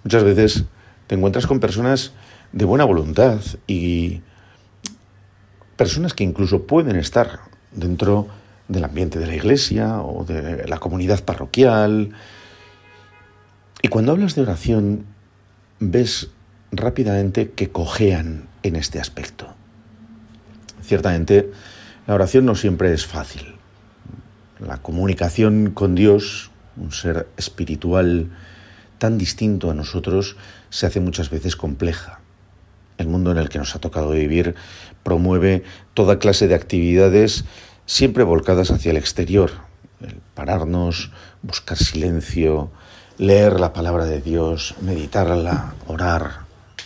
Muchas 0.05 0.23
veces 0.23 0.63
te 1.07 1.15
encuentras 1.15 1.47
con 1.47 1.59
personas 1.59 2.13
de 2.53 2.63
buena 2.63 2.85
voluntad 2.85 3.41
y 3.67 4.21
personas 5.77 6.13
que 6.13 6.23
incluso 6.23 6.63
pueden 6.63 6.97
estar 6.97 7.39
dentro 7.71 8.27
del 8.67 8.83
ambiente 8.83 9.19
de 9.19 9.27
la 9.27 9.35
iglesia 9.35 10.01
o 10.01 10.25
de 10.25 10.67
la 10.67 10.79
comunidad 10.79 11.23
parroquial. 11.23 12.11
Y 13.81 13.87
cuando 13.87 14.11
hablas 14.11 14.35
de 14.35 14.41
oración, 14.41 15.05
ves 15.79 16.29
rápidamente 16.71 17.51
que 17.51 17.69
cojean 17.69 18.47
en 18.63 18.75
este 18.75 18.99
aspecto. 18.99 19.47
Ciertamente, 20.81 21.51
la 22.07 22.15
oración 22.15 22.45
no 22.45 22.55
siempre 22.55 22.93
es 22.93 23.05
fácil. 23.05 23.55
La 24.59 24.77
comunicación 24.77 25.71
con 25.71 25.95
Dios, 25.95 26.51
un 26.75 26.91
ser 26.91 27.27
espiritual 27.37 28.31
tan 28.97 29.17
distinto 29.17 29.69
a 29.69 29.73
nosotros, 29.73 30.35
se 30.69 30.87
hace 30.87 30.99
muchas 30.99 31.29
veces 31.29 31.55
compleja. 31.55 32.19
El 32.97 33.07
mundo 33.07 33.31
en 33.31 33.37
el 33.37 33.49
que 33.49 33.59
nos 33.59 33.75
ha 33.75 33.79
tocado 33.79 34.09
vivir 34.09 34.55
promueve 35.07 35.63
toda 35.93 36.19
clase 36.19 36.49
de 36.49 36.55
actividades 36.55 37.45
siempre 37.85 38.25
volcadas 38.25 38.71
hacia 38.71 38.91
el 38.91 38.97
exterior. 38.97 39.51
El 40.01 40.19
pararnos, 40.35 41.11
buscar 41.41 41.77
silencio, 41.77 42.71
leer 43.17 43.57
la 43.57 43.71
palabra 43.71 44.03
de 44.03 44.19
Dios, 44.19 44.75
meditarla, 44.81 45.75
orar, 45.87 46.39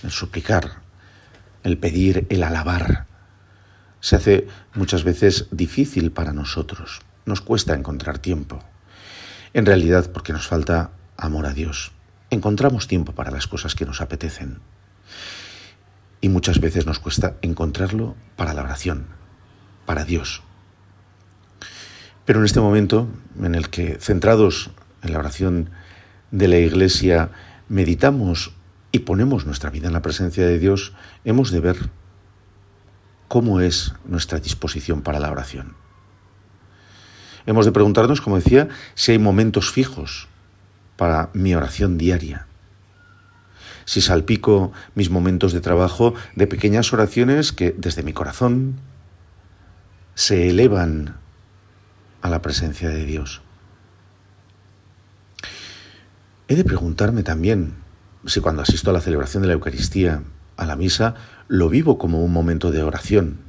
el 0.03 0.11
suplicar, 0.11 0.83
el 1.63 1.79
pedir, 1.79 2.27
el 2.29 2.43
alabar. 2.43 3.07
Se 4.01 4.17
hace 4.17 4.47
muchas 4.75 5.03
veces 5.03 5.47
difícil 5.49 6.11
para 6.11 6.31
nosotros. 6.31 7.01
Nos 7.25 7.41
cuesta 7.41 7.73
encontrar 7.73 8.19
tiempo. 8.19 8.59
En 9.55 9.65
realidad 9.65 10.11
porque 10.13 10.31
nos 10.31 10.45
falta 10.45 10.91
amor 11.17 11.47
a 11.47 11.53
Dios. 11.53 11.91
Encontramos 12.29 12.85
tiempo 12.85 13.13
para 13.13 13.31
las 13.31 13.47
cosas 13.47 13.73
que 13.73 13.87
nos 13.87 13.99
apetecen. 13.99 14.59
Y 16.21 16.29
muchas 16.29 16.59
veces 16.59 16.85
nos 16.85 16.99
cuesta 16.99 17.35
encontrarlo 17.41 18.15
para 18.35 18.53
la 18.53 18.61
oración, 18.61 19.07
para 19.85 20.05
Dios. 20.05 20.43
Pero 22.25 22.39
en 22.39 22.45
este 22.45 22.61
momento 22.61 23.07
en 23.41 23.55
el 23.55 23.69
que, 23.69 23.97
centrados 23.99 24.71
en 25.01 25.13
la 25.13 25.19
oración 25.19 25.71
de 26.29 26.47
la 26.47 26.57
Iglesia, 26.57 27.31
meditamos 27.67 28.53
y 28.91 28.99
ponemos 28.99 29.45
nuestra 29.45 29.69
vida 29.69 29.87
en 29.87 29.93
la 29.93 30.01
presencia 30.01 30.45
de 30.45 30.59
Dios, 30.59 30.93
hemos 31.25 31.51
de 31.51 31.59
ver 31.59 31.89
cómo 33.27 33.61
es 33.61 33.93
nuestra 34.05 34.39
disposición 34.39 35.01
para 35.01 35.19
la 35.19 35.31
oración. 35.31 35.75
Hemos 37.45 37.65
de 37.65 37.71
preguntarnos, 37.71 38.21
como 38.21 38.35
decía, 38.35 38.67
si 38.93 39.13
hay 39.13 39.19
momentos 39.19 39.71
fijos 39.71 40.27
para 40.95 41.29
mi 41.33 41.55
oración 41.55 41.97
diaria. 41.97 42.45
Si 43.91 43.99
salpico 43.99 44.71
mis 44.95 45.09
momentos 45.09 45.51
de 45.51 45.59
trabajo 45.59 46.13
de 46.37 46.47
pequeñas 46.47 46.93
oraciones 46.93 47.51
que 47.51 47.75
desde 47.77 48.03
mi 48.03 48.13
corazón 48.13 48.79
se 50.15 50.49
elevan 50.49 51.17
a 52.21 52.29
la 52.29 52.41
presencia 52.41 52.87
de 52.87 53.03
Dios. 53.05 53.41
He 56.47 56.55
de 56.55 56.63
preguntarme 56.63 57.23
también 57.23 57.73
si 58.25 58.39
cuando 58.39 58.61
asisto 58.61 58.91
a 58.91 58.93
la 58.93 59.01
celebración 59.01 59.41
de 59.41 59.47
la 59.47 59.55
Eucaristía, 59.55 60.23
a 60.55 60.65
la 60.65 60.77
misa, 60.77 61.15
lo 61.49 61.67
vivo 61.67 61.97
como 61.97 62.23
un 62.23 62.31
momento 62.31 62.71
de 62.71 62.83
oración 62.83 63.39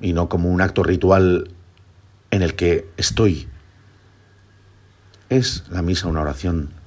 y 0.00 0.14
no 0.14 0.30
como 0.30 0.48
un 0.50 0.62
acto 0.62 0.82
ritual 0.82 1.50
en 2.30 2.40
el 2.40 2.54
que 2.54 2.88
estoy. 2.96 3.48
¿Es 5.28 5.64
la 5.68 5.82
misa 5.82 6.08
una 6.08 6.22
oración 6.22 6.77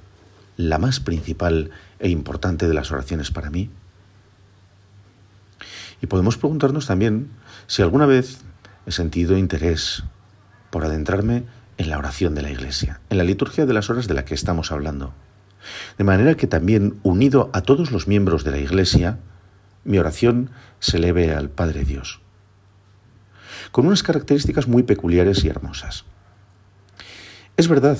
la 0.68 0.78
más 0.78 1.00
principal 1.00 1.70
e 1.98 2.08
importante 2.08 2.68
de 2.68 2.74
las 2.74 2.90
oraciones 2.90 3.30
para 3.30 3.50
mí? 3.50 3.70
Y 6.00 6.06
podemos 6.06 6.36
preguntarnos 6.36 6.86
también 6.86 7.30
si 7.66 7.82
alguna 7.82 8.06
vez 8.06 8.40
he 8.86 8.92
sentido 8.92 9.38
interés 9.38 10.04
por 10.70 10.84
adentrarme 10.84 11.44
en 11.78 11.90
la 11.90 11.98
oración 11.98 12.34
de 12.34 12.42
la 12.42 12.50
Iglesia, 12.50 13.00
en 13.10 13.18
la 13.18 13.24
liturgia 13.24 13.66
de 13.66 13.72
las 13.72 13.90
horas 13.90 14.08
de 14.08 14.14
la 14.14 14.24
que 14.24 14.34
estamos 14.34 14.72
hablando. 14.72 15.14
De 15.96 16.04
manera 16.04 16.34
que 16.34 16.48
también, 16.48 16.98
unido 17.02 17.50
a 17.52 17.62
todos 17.62 17.92
los 17.92 18.08
miembros 18.08 18.42
de 18.42 18.50
la 18.50 18.58
Iglesia, 18.58 19.18
mi 19.84 19.98
oración 19.98 20.50
se 20.80 20.96
eleve 20.96 21.32
al 21.34 21.50
Padre 21.50 21.84
Dios 21.84 22.22
con 23.70 23.86
unas 23.86 24.02
características 24.02 24.68
muy 24.68 24.82
peculiares 24.82 25.44
y 25.44 25.48
hermosas. 25.48 26.04
Es 27.56 27.68
verdad 27.68 27.98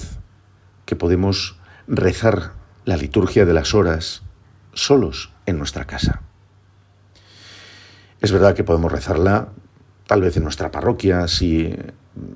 que 0.84 0.96
podemos 0.96 1.58
rezar 1.86 2.52
la 2.84 2.96
liturgia 2.96 3.44
de 3.44 3.54
las 3.54 3.74
horas 3.74 4.22
solos 4.72 5.32
en 5.46 5.58
nuestra 5.58 5.86
casa. 5.86 6.22
Es 8.20 8.32
verdad 8.32 8.54
que 8.54 8.64
podemos 8.64 8.92
rezarla 8.92 9.48
tal 10.06 10.20
vez 10.20 10.36
en 10.36 10.44
nuestra 10.44 10.70
parroquia 10.70 11.26
si 11.28 11.74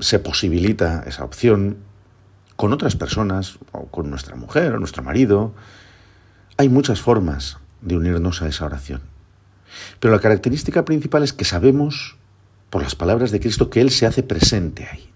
se 0.00 0.18
posibilita 0.18 1.04
esa 1.06 1.24
opción, 1.24 1.78
con 2.56 2.72
otras 2.72 2.96
personas, 2.96 3.58
o 3.72 3.86
con 3.86 4.08
nuestra 4.10 4.34
mujer 4.34 4.72
o 4.72 4.78
nuestro 4.78 5.02
marido. 5.02 5.54
Hay 6.56 6.68
muchas 6.68 7.00
formas 7.00 7.58
de 7.82 7.96
unirnos 7.96 8.40
a 8.42 8.48
esa 8.48 8.64
oración. 8.64 9.02
Pero 10.00 10.14
la 10.14 10.20
característica 10.20 10.84
principal 10.84 11.22
es 11.22 11.32
que 11.32 11.44
sabemos 11.44 12.16
por 12.70 12.82
las 12.82 12.94
palabras 12.94 13.30
de 13.30 13.40
Cristo 13.40 13.68
que 13.68 13.80
Él 13.80 13.90
se 13.90 14.06
hace 14.06 14.22
presente 14.22 14.88
ahí. 14.90 15.10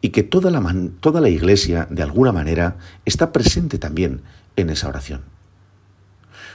Y 0.00 0.10
que 0.10 0.22
toda 0.22 0.50
la, 0.50 0.74
toda 1.00 1.20
la 1.20 1.28
iglesia, 1.28 1.86
de 1.90 2.02
alguna 2.02 2.32
manera, 2.32 2.78
está 3.04 3.32
presente 3.32 3.78
también 3.78 4.22
en 4.56 4.70
esa 4.70 4.88
oración. 4.88 5.22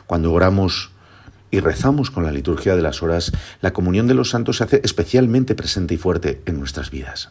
Cuando 0.08 0.32
oramos 0.32 0.92
y 1.52 1.60
rezamos 1.60 2.12
con 2.12 2.24
la 2.24 2.32
liturgia 2.32 2.76
de 2.76 2.82
las 2.82 3.02
horas, 3.02 3.32
la 3.62 3.74
comunión 3.74 4.08
de 4.08 4.14
los 4.14 4.30
santos 4.30 4.58
se 4.58 4.64
hace 4.64 4.82
especialmente 4.84 5.56
presente 5.56 5.94
y 5.94 5.98
fuerte 5.98 6.42
en 6.46 6.60
nuestras 6.60 6.92
vidas. 6.92 7.30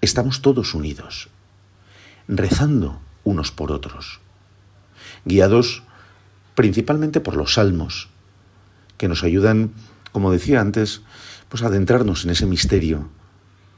Estamos 0.00 0.42
todos 0.42 0.74
unidos, 0.74 1.28
rezando 2.28 3.00
unos 3.24 3.50
por 3.52 3.72
otros, 3.72 4.20
guiados 5.24 5.82
principalmente 6.54 7.20
por 7.20 7.36
los 7.36 7.54
salmos, 7.54 8.08
que 8.96 9.06
nos 9.06 9.22
ayudan, 9.22 9.72
como 10.10 10.32
decía 10.32 10.60
antes, 10.60 11.02
pues 11.48 11.62
adentrarnos 11.62 12.24
en 12.24 12.30
ese 12.30 12.46
misterio 12.46 13.08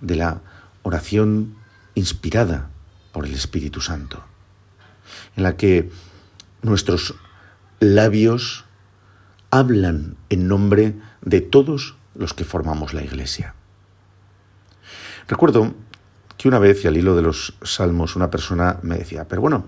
de 0.00 0.16
la 0.16 0.40
oración 0.82 1.56
inspirada 1.94 2.70
por 3.12 3.26
el 3.26 3.34
Espíritu 3.34 3.80
Santo, 3.80 4.24
en 5.36 5.42
la 5.42 5.56
que 5.56 5.90
nuestros 6.62 7.14
labios 7.80 8.64
hablan 9.50 10.16
en 10.28 10.48
nombre 10.48 10.94
de 11.22 11.40
todos 11.40 11.96
los 12.14 12.34
que 12.34 12.44
formamos 12.44 12.94
la 12.94 13.02
Iglesia. 13.02 13.54
Recuerdo 15.28 15.74
que 16.36 16.48
una 16.48 16.58
vez, 16.58 16.84
y 16.84 16.88
al 16.88 16.96
hilo 16.96 17.16
de 17.16 17.22
los 17.22 17.54
salmos, 17.62 18.16
una 18.16 18.30
persona 18.30 18.78
me 18.82 18.96
decía, 18.96 19.28
pero 19.28 19.42
bueno, 19.42 19.66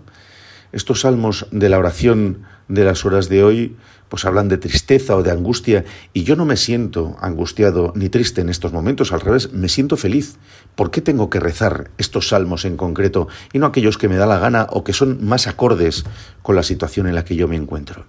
estos 0.72 1.00
salmos 1.00 1.46
de 1.50 1.68
la 1.68 1.78
oración 1.78 2.44
de 2.68 2.84
las 2.84 3.04
horas 3.04 3.28
de 3.28 3.44
hoy, 3.44 3.76
pues 4.08 4.24
hablan 4.24 4.48
de 4.48 4.58
tristeza 4.58 5.16
o 5.16 5.22
de 5.22 5.30
angustia, 5.30 5.84
y 6.12 6.24
yo 6.24 6.36
no 6.36 6.44
me 6.44 6.56
siento 6.56 7.16
angustiado 7.20 7.92
ni 7.96 8.08
triste 8.08 8.40
en 8.40 8.48
estos 8.48 8.72
momentos, 8.72 9.12
al 9.12 9.20
revés, 9.20 9.52
me 9.52 9.68
siento 9.68 9.96
feliz. 9.96 10.36
¿Por 10.74 10.90
qué 10.90 11.00
tengo 11.00 11.30
que 11.30 11.40
rezar 11.40 11.90
estos 11.98 12.28
salmos 12.28 12.64
en 12.64 12.76
concreto 12.76 13.28
y 13.52 13.58
no 13.58 13.66
aquellos 13.66 13.98
que 13.98 14.08
me 14.08 14.16
da 14.16 14.26
la 14.26 14.38
gana 14.38 14.66
o 14.70 14.84
que 14.84 14.92
son 14.92 15.24
más 15.24 15.46
acordes 15.46 16.04
con 16.42 16.56
la 16.56 16.62
situación 16.62 17.06
en 17.06 17.14
la 17.14 17.24
que 17.24 17.36
yo 17.36 17.48
me 17.48 17.56
encuentro? 17.56 18.04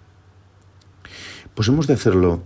Pues 1.56 1.68
hemos 1.68 1.88
de 1.88 1.94
hacerlo 1.94 2.44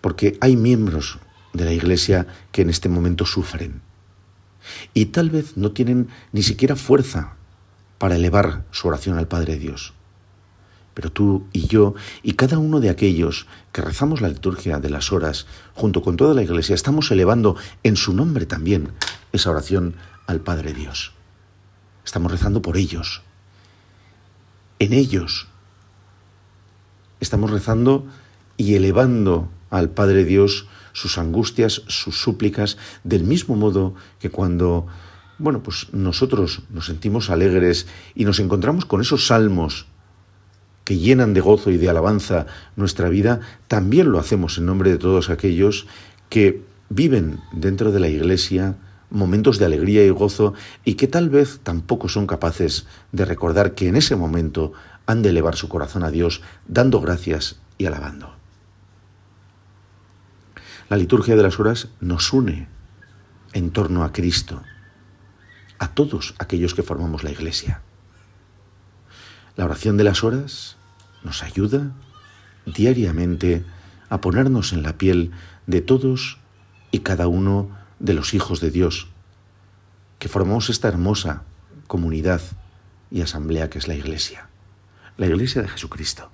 porque 0.00 0.38
hay 0.40 0.56
miembros 0.56 1.18
de 1.52 1.64
la 1.64 1.72
Iglesia 1.72 2.26
que 2.52 2.62
en 2.62 2.70
este 2.70 2.88
momento 2.88 3.26
sufren 3.26 3.82
y 4.94 5.06
tal 5.06 5.30
vez 5.30 5.56
no 5.56 5.72
tienen 5.72 6.08
ni 6.32 6.42
siquiera 6.42 6.76
fuerza 6.76 7.34
para 7.98 8.16
elevar 8.16 8.64
su 8.70 8.88
oración 8.88 9.18
al 9.18 9.28
Padre 9.28 9.56
Dios. 9.56 9.95
Pero 10.96 11.12
tú 11.12 11.44
y 11.52 11.66
yo 11.66 11.94
y 12.22 12.32
cada 12.32 12.56
uno 12.56 12.80
de 12.80 12.88
aquellos 12.88 13.46
que 13.70 13.82
rezamos 13.82 14.22
la 14.22 14.30
liturgia 14.30 14.80
de 14.80 14.88
las 14.88 15.12
horas 15.12 15.46
junto 15.74 16.00
con 16.00 16.16
toda 16.16 16.32
la 16.32 16.42
Iglesia 16.42 16.74
estamos 16.74 17.10
elevando 17.10 17.54
en 17.82 17.96
su 17.96 18.14
nombre 18.14 18.46
también 18.46 18.92
esa 19.30 19.50
oración 19.50 19.94
al 20.26 20.40
Padre 20.40 20.72
Dios. 20.72 21.12
Estamos 22.02 22.32
rezando 22.32 22.62
por 22.62 22.78
ellos. 22.78 23.20
En 24.78 24.94
ellos 24.94 25.48
estamos 27.20 27.50
rezando 27.50 28.06
y 28.56 28.74
elevando 28.74 29.50
al 29.68 29.90
Padre 29.90 30.24
Dios 30.24 30.66
sus 30.94 31.18
angustias, 31.18 31.82
sus 31.88 32.18
súplicas, 32.18 32.78
del 33.04 33.24
mismo 33.24 33.54
modo 33.54 33.94
que 34.18 34.30
cuando 34.30 34.86
bueno, 35.36 35.62
pues 35.62 35.92
nosotros 35.92 36.62
nos 36.70 36.86
sentimos 36.86 37.28
alegres 37.28 37.86
y 38.14 38.24
nos 38.24 38.40
encontramos 38.40 38.86
con 38.86 39.02
esos 39.02 39.26
salmos 39.26 39.84
que 40.86 40.98
llenan 40.98 41.34
de 41.34 41.40
gozo 41.40 41.72
y 41.72 41.78
de 41.78 41.90
alabanza 41.90 42.46
nuestra 42.76 43.08
vida, 43.08 43.40
también 43.66 44.12
lo 44.12 44.20
hacemos 44.20 44.56
en 44.56 44.66
nombre 44.66 44.92
de 44.92 44.98
todos 44.98 45.30
aquellos 45.30 45.88
que 46.28 46.62
viven 46.90 47.40
dentro 47.50 47.90
de 47.90 47.98
la 47.98 48.08
Iglesia 48.08 48.76
momentos 49.10 49.58
de 49.58 49.64
alegría 49.64 50.06
y 50.06 50.10
gozo 50.10 50.54
y 50.84 50.94
que 50.94 51.08
tal 51.08 51.28
vez 51.28 51.58
tampoco 51.64 52.08
son 52.08 52.28
capaces 52.28 52.86
de 53.10 53.24
recordar 53.24 53.74
que 53.74 53.88
en 53.88 53.96
ese 53.96 54.14
momento 54.14 54.74
han 55.06 55.22
de 55.22 55.30
elevar 55.30 55.56
su 55.56 55.68
corazón 55.68 56.04
a 56.04 56.12
Dios 56.12 56.42
dando 56.68 57.00
gracias 57.00 57.56
y 57.78 57.86
alabando. 57.86 58.36
La 60.88 60.96
liturgia 60.96 61.34
de 61.34 61.42
las 61.42 61.58
horas 61.58 61.88
nos 61.98 62.32
une 62.32 62.68
en 63.54 63.72
torno 63.72 64.04
a 64.04 64.12
Cristo 64.12 64.62
a 65.80 65.88
todos 65.88 66.36
aquellos 66.38 66.74
que 66.76 66.84
formamos 66.84 67.24
la 67.24 67.32
Iglesia. 67.32 67.82
La 69.56 69.64
oración 69.64 69.96
de 69.96 70.04
las 70.04 70.22
horas 70.22 70.75
nos 71.26 71.42
ayuda 71.42 71.90
diariamente 72.64 73.64
a 74.08 74.20
ponernos 74.20 74.72
en 74.72 74.82
la 74.82 74.96
piel 74.96 75.32
de 75.66 75.82
todos 75.82 76.38
y 76.92 77.00
cada 77.00 77.26
uno 77.26 77.68
de 77.98 78.14
los 78.14 78.32
hijos 78.32 78.60
de 78.60 78.70
Dios, 78.70 79.08
que 80.20 80.28
formamos 80.28 80.70
esta 80.70 80.88
hermosa 80.88 81.42
comunidad 81.88 82.40
y 83.10 83.22
asamblea 83.22 83.68
que 83.68 83.78
es 83.78 83.88
la 83.88 83.94
Iglesia, 83.94 84.48
la 85.18 85.26
Iglesia 85.26 85.62
de 85.62 85.68
Jesucristo. 85.68 86.30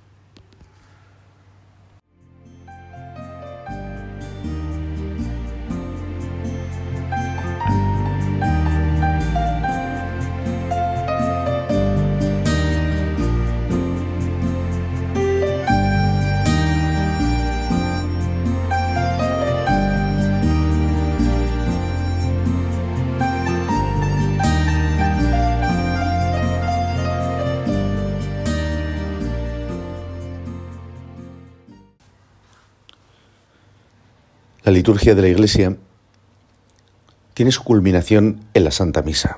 La 34.73 34.77
liturgia 34.77 35.13
de 35.13 35.21
la 35.21 35.27
Iglesia 35.27 35.77
tiene 37.35 37.51
su 37.51 37.63
culminación 37.63 38.43
en 38.55 38.63
la 38.63 38.71
Santa 38.71 39.03
Misa. 39.03 39.37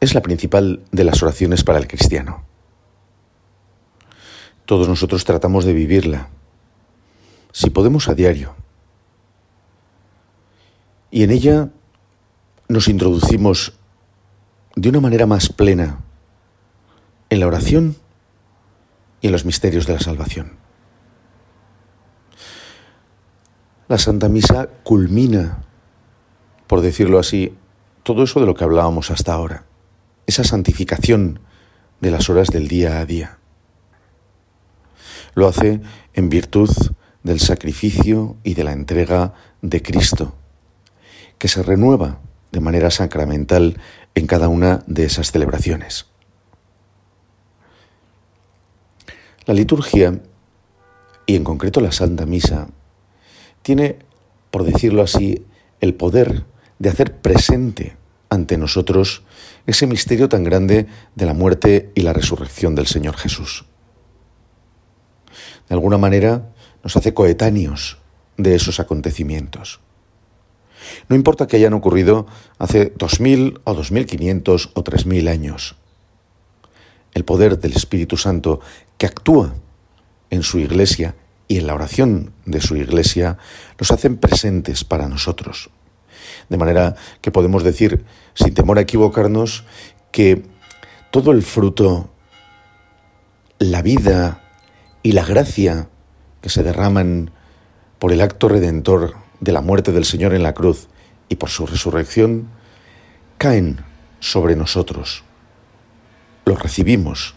Es 0.00 0.12
la 0.12 0.22
principal 0.22 0.82
de 0.90 1.04
las 1.04 1.22
oraciones 1.22 1.62
para 1.62 1.78
el 1.78 1.86
cristiano. 1.86 2.42
Todos 4.66 4.88
nosotros 4.88 5.24
tratamos 5.24 5.64
de 5.64 5.72
vivirla, 5.72 6.30
si 7.52 7.70
podemos 7.70 8.08
a 8.08 8.14
diario. 8.14 8.56
Y 11.12 11.22
en 11.22 11.30
ella 11.30 11.68
nos 12.66 12.88
introducimos 12.88 13.74
de 14.74 14.88
una 14.88 14.98
manera 14.98 15.26
más 15.26 15.48
plena 15.48 16.00
en 17.30 17.38
la 17.38 17.46
oración 17.46 17.94
y 19.20 19.28
en 19.28 19.32
los 19.32 19.44
misterios 19.44 19.86
de 19.86 19.92
la 19.92 20.00
salvación. 20.00 20.61
La 23.92 23.98
Santa 23.98 24.30
Misa 24.30 24.70
culmina, 24.84 25.64
por 26.66 26.80
decirlo 26.80 27.18
así, 27.18 27.58
todo 28.04 28.22
eso 28.22 28.40
de 28.40 28.46
lo 28.46 28.54
que 28.54 28.64
hablábamos 28.64 29.10
hasta 29.10 29.34
ahora, 29.34 29.66
esa 30.26 30.44
santificación 30.44 31.40
de 32.00 32.10
las 32.10 32.30
horas 32.30 32.48
del 32.48 32.68
día 32.68 33.00
a 33.00 33.04
día. 33.04 33.36
Lo 35.34 35.46
hace 35.46 35.82
en 36.14 36.30
virtud 36.30 36.70
del 37.22 37.38
sacrificio 37.38 38.38
y 38.42 38.54
de 38.54 38.64
la 38.64 38.72
entrega 38.72 39.34
de 39.60 39.82
Cristo, 39.82 40.36
que 41.36 41.48
se 41.48 41.62
renueva 41.62 42.18
de 42.50 42.60
manera 42.60 42.90
sacramental 42.90 43.78
en 44.14 44.26
cada 44.26 44.48
una 44.48 44.82
de 44.86 45.04
esas 45.04 45.32
celebraciones. 45.32 46.06
La 49.44 49.52
liturgia, 49.52 50.18
y 51.26 51.36
en 51.36 51.44
concreto 51.44 51.82
la 51.82 51.92
Santa 51.92 52.24
Misa, 52.24 52.68
tiene, 53.62 53.98
por 54.50 54.64
decirlo 54.64 55.02
así, 55.02 55.44
el 55.80 55.94
poder 55.94 56.44
de 56.78 56.88
hacer 56.88 57.16
presente 57.20 57.96
ante 58.28 58.56
nosotros 58.56 59.22
ese 59.66 59.86
misterio 59.86 60.28
tan 60.28 60.44
grande 60.44 60.86
de 61.14 61.26
la 61.26 61.34
muerte 61.34 61.90
y 61.94 62.00
la 62.00 62.12
resurrección 62.12 62.74
del 62.74 62.86
Señor 62.86 63.16
Jesús. 63.16 63.66
De 65.68 65.74
alguna 65.74 65.98
manera 65.98 66.50
nos 66.82 66.96
hace 66.96 67.14
coetáneos 67.14 67.98
de 68.36 68.54
esos 68.54 68.80
acontecimientos. 68.80 69.80
No 71.08 71.16
importa 71.16 71.46
que 71.46 71.56
hayan 71.56 71.74
ocurrido 71.74 72.26
hace 72.58 72.92
2000 72.96 73.60
o 73.64 73.74
2500 73.74 74.70
o 74.74 74.82
3000 74.82 75.28
años. 75.28 75.76
El 77.14 77.24
poder 77.24 77.58
del 77.58 77.72
Espíritu 77.72 78.16
Santo 78.16 78.60
que 78.98 79.06
actúa 79.06 79.54
en 80.30 80.42
su 80.42 80.58
iglesia 80.58 81.14
y 81.48 81.58
en 81.58 81.66
la 81.66 81.74
oración 81.74 82.32
de 82.46 82.60
su 82.60 82.76
iglesia 82.76 83.38
nos 83.78 83.90
hacen 83.90 84.16
presentes 84.16 84.84
para 84.84 85.08
nosotros. 85.08 85.70
De 86.48 86.56
manera 86.56 86.96
que 87.20 87.30
podemos 87.30 87.62
decir, 87.62 88.04
sin 88.34 88.54
temor 88.54 88.78
a 88.78 88.82
equivocarnos, 88.82 89.64
que 90.10 90.44
todo 91.10 91.32
el 91.32 91.42
fruto, 91.42 92.10
la 93.58 93.82
vida 93.82 94.42
y 95.02 95.12
la 95.12 95.24
gracia 95.24 95.88
que 96.40 96.48
se 96.48 96.62
derraman 96.62 97.30
por 97.98 98.12
el 98.12 98.20
acto 98.20 98.48
redentor 98.48 99.14
de 99.40 99.52
la 99.52 99.60
muerte 99.60 99.92
del 99.92 100.04
Señor 100.04 100.34
en 100.34 100.42
la 100.42 100.54
cruz 100.54 100.88
y 101.28 101.36
por 101.36 101.50
su 101.50 101.66
resurrección, 101.66 102.48
caen 103.38 103.84
sobre 104.20 104.56
nosotros. 104.56 105.24
Los 106.44 106.62
recibimos, 106.62 107.34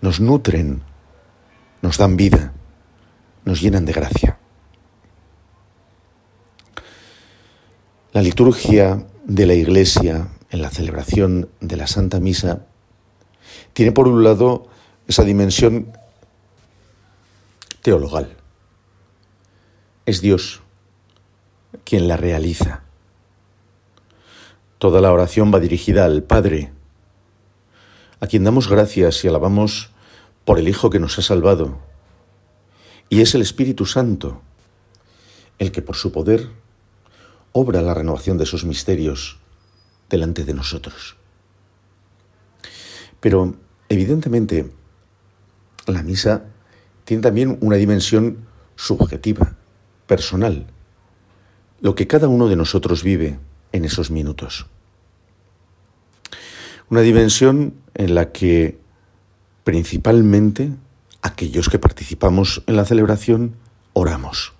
nos 0.00 0.20
nutren 0.20 0.82
nos 1.82 1.98
dan 1.98 2.16
vida, 2.16 2.52
nos 3.44 3.60
llenan 3.60 3.84
de 3.84 3.92
gracia. 3.92 4.38
La 8.12 8.22
liturgia 8.22 9.06
de 9.24 9.46
la 9.46 9.54
Iglesia 9.54 10.28
en 10.50 10.62
la 10.62 10.70
celebración 10.70 11.48
de 11.60 11.76
la 11.76 11.86
Santa 11.86 12.18
Misa 12.18 12.66
tiene 13.72 13.92
por 13.92 14.08
un 14.08 14.24
lado 14.24 14.68
esa 15.06 15.22
dimensión 15.24 15.92
teologal. 17.82 18.36
Es 20.06 20.20
Dios 20.20 20.60
quien 21.84 22.08
la 22.08 22.16
realiza. 22.16 22.82
Toda 24.78 25.00
la 25.00 25.12
oración 25.12 25.52
va 25.54 25.60
dirigida 25.60 26.04
al 26.04 26.22
Padre, 26.22 26.72
a 28.18 28.26
quien 28.26 28.44
damos 28.44 28.68
gracias 28.68 29.24
y 29.24 29.28
alabamos 29.28 29.92
por 30.50 30.58
el 30.58 30.66
Hijo 30.66 30.90
que 30.90 30.98
nos 30.98 31.16
ha 31.16 31.22
salvado. 31.22 31.78
Y 33.08 33.20
es 33.20 33.36
el 33.36 33.40
Espíritu 33.40 33.86
Santo 33.86 34.42
el 35.60 35.70
que 35.70 35.80
por 35.80 35.94
su 35.94 36.10
poder 36.10 36.48
obra 37.52 37.82
la 37.82 37.94
renovación 37.94 38.36
de 38.36 38.42
esos 38.42 38.64
misterios 38.64 39.38
delante 40.08 40.42
de 40.44 40.52
nosotros. 40.52 41.14
Pero 43.20 43.54
evidentemente 43.88 44.72
la 45.86 46.02
misa 46.02 46.46
tiene 47.04 47.22
también 47.22 47.56
una 47.60 47.76
dimensión 47.76 48.48
subjetiva, 48.74 49.56
personal, 50.08 50.66
lo 51.80 51.94
que 51.94 52.08
cada 52.08 52.26
uno 52.26 52.48
de 52.48 52.56
nosotros 52.56 53.04
vive 53.04 53.38
en 53.70 53.84
esos 53.84 54.10
minutos. 54.10 54.66
Una 56.88 57.02
dimensión 57.02 57.74
en 57.94 58.16
la 58.16 58.32
que 58.32 58.79
principalmente 59.64 60.72
aquellos 61.22 61.68
que 61.68 61.78
participamos 61.78 62.62
en 62.66 62.76
la 62.76 62.84
celebración 62.84 63.56
oramos. 63.92 64.52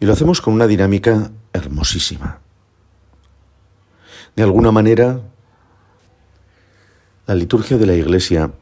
Y 0.00 0.06
lo 0.06 0.12
hacemos 0.12 0.40
con 0.40 0.54
una 0.54 0.66
dinámica 0.66 1.30
hermosísima. 1.52 2.40
De 4.36 4.42
alguna 4.42 4.72
manera, 4.72 5.20
la 7.26 7.34
liturgia 7.34 7.76
de 7.76 7.86
la 7.86 7.94
Iglesia 7.94 8.52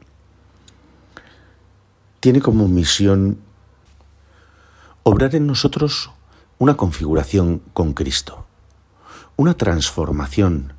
tiene 2.21 2.41
como 2.41 2.67
misión 2.69 3.39
obrar 5.05 5.35
en 5.35 5.47
nosotros 5.47 6.11
una 6.59 6.77
configuración 6.77 7.63
con 7.73 7.93
Cristo, 7.93 8.47
una 9.37 9.55
transformación 9.55 10.73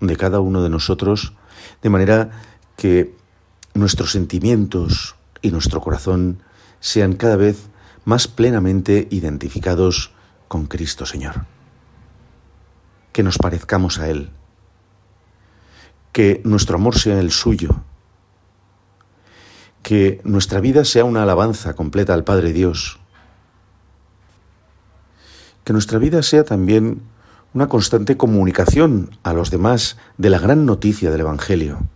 de 0.00 0.16
cada 0.16 0.40
uno 0.40 0.62
de 0.62 0.70
nosotros 0.70 1.34
de 1.82 1.90
manera 1.90 2.30
que 2.80 3.14
nuestros 3.74 4.12
sentimientos 4.12 5.14
y 5.42 5.50
nuestro 5.50 5.82
corazón 5.82 6.42
sean 6.80 7.12
cada 7.12 7.36
vez 7.36 7.68
más 8.06 8.26
plenamente 8.26 9.06
identificados 9.10 10.12
con 10.48 10.64
Cristo 10.64 11.04
Señor. 11.04 11.44
Que 13.12 13.22
nos 13.22 13.36
parezcamos 13.36 13.98
a 13.98 14.08
Él. 14.08 14.30
Que 16.12 16.40
nuestro 16.44 16.76
amor 16.76 16.98
sea 16.98 17.20
el 17.20 17.32
suyo. 17.32 17.82
Que 19.82 20.22
nuestra 20.24 20.60
vida 20.60 20.86
sea 20.86 21.04
una 21.04 21.24
alabanza 21.24 21.74
completa 21.74 22.14
al 22.14 22.24
Padre 22.24 22.54
Dios. 22.54 22.98
Que 25.64 25.74
nuestra 25.74 25.98
vida 25.98 26.22
sea 26.22 26.44
también 26.44 27.02
una 27.52 27.68
constante 27.68 28.16
comunicación 28.16 29.10
a 29.22 29.34
los 29.34 29.50
demás 29.50 29.98
de 30.16 30.30
la 30.30 30.38
gran 30.38 30.64
noticia 30.64 31.10
del 31.10 31.20
Evangelio 31.20 31.86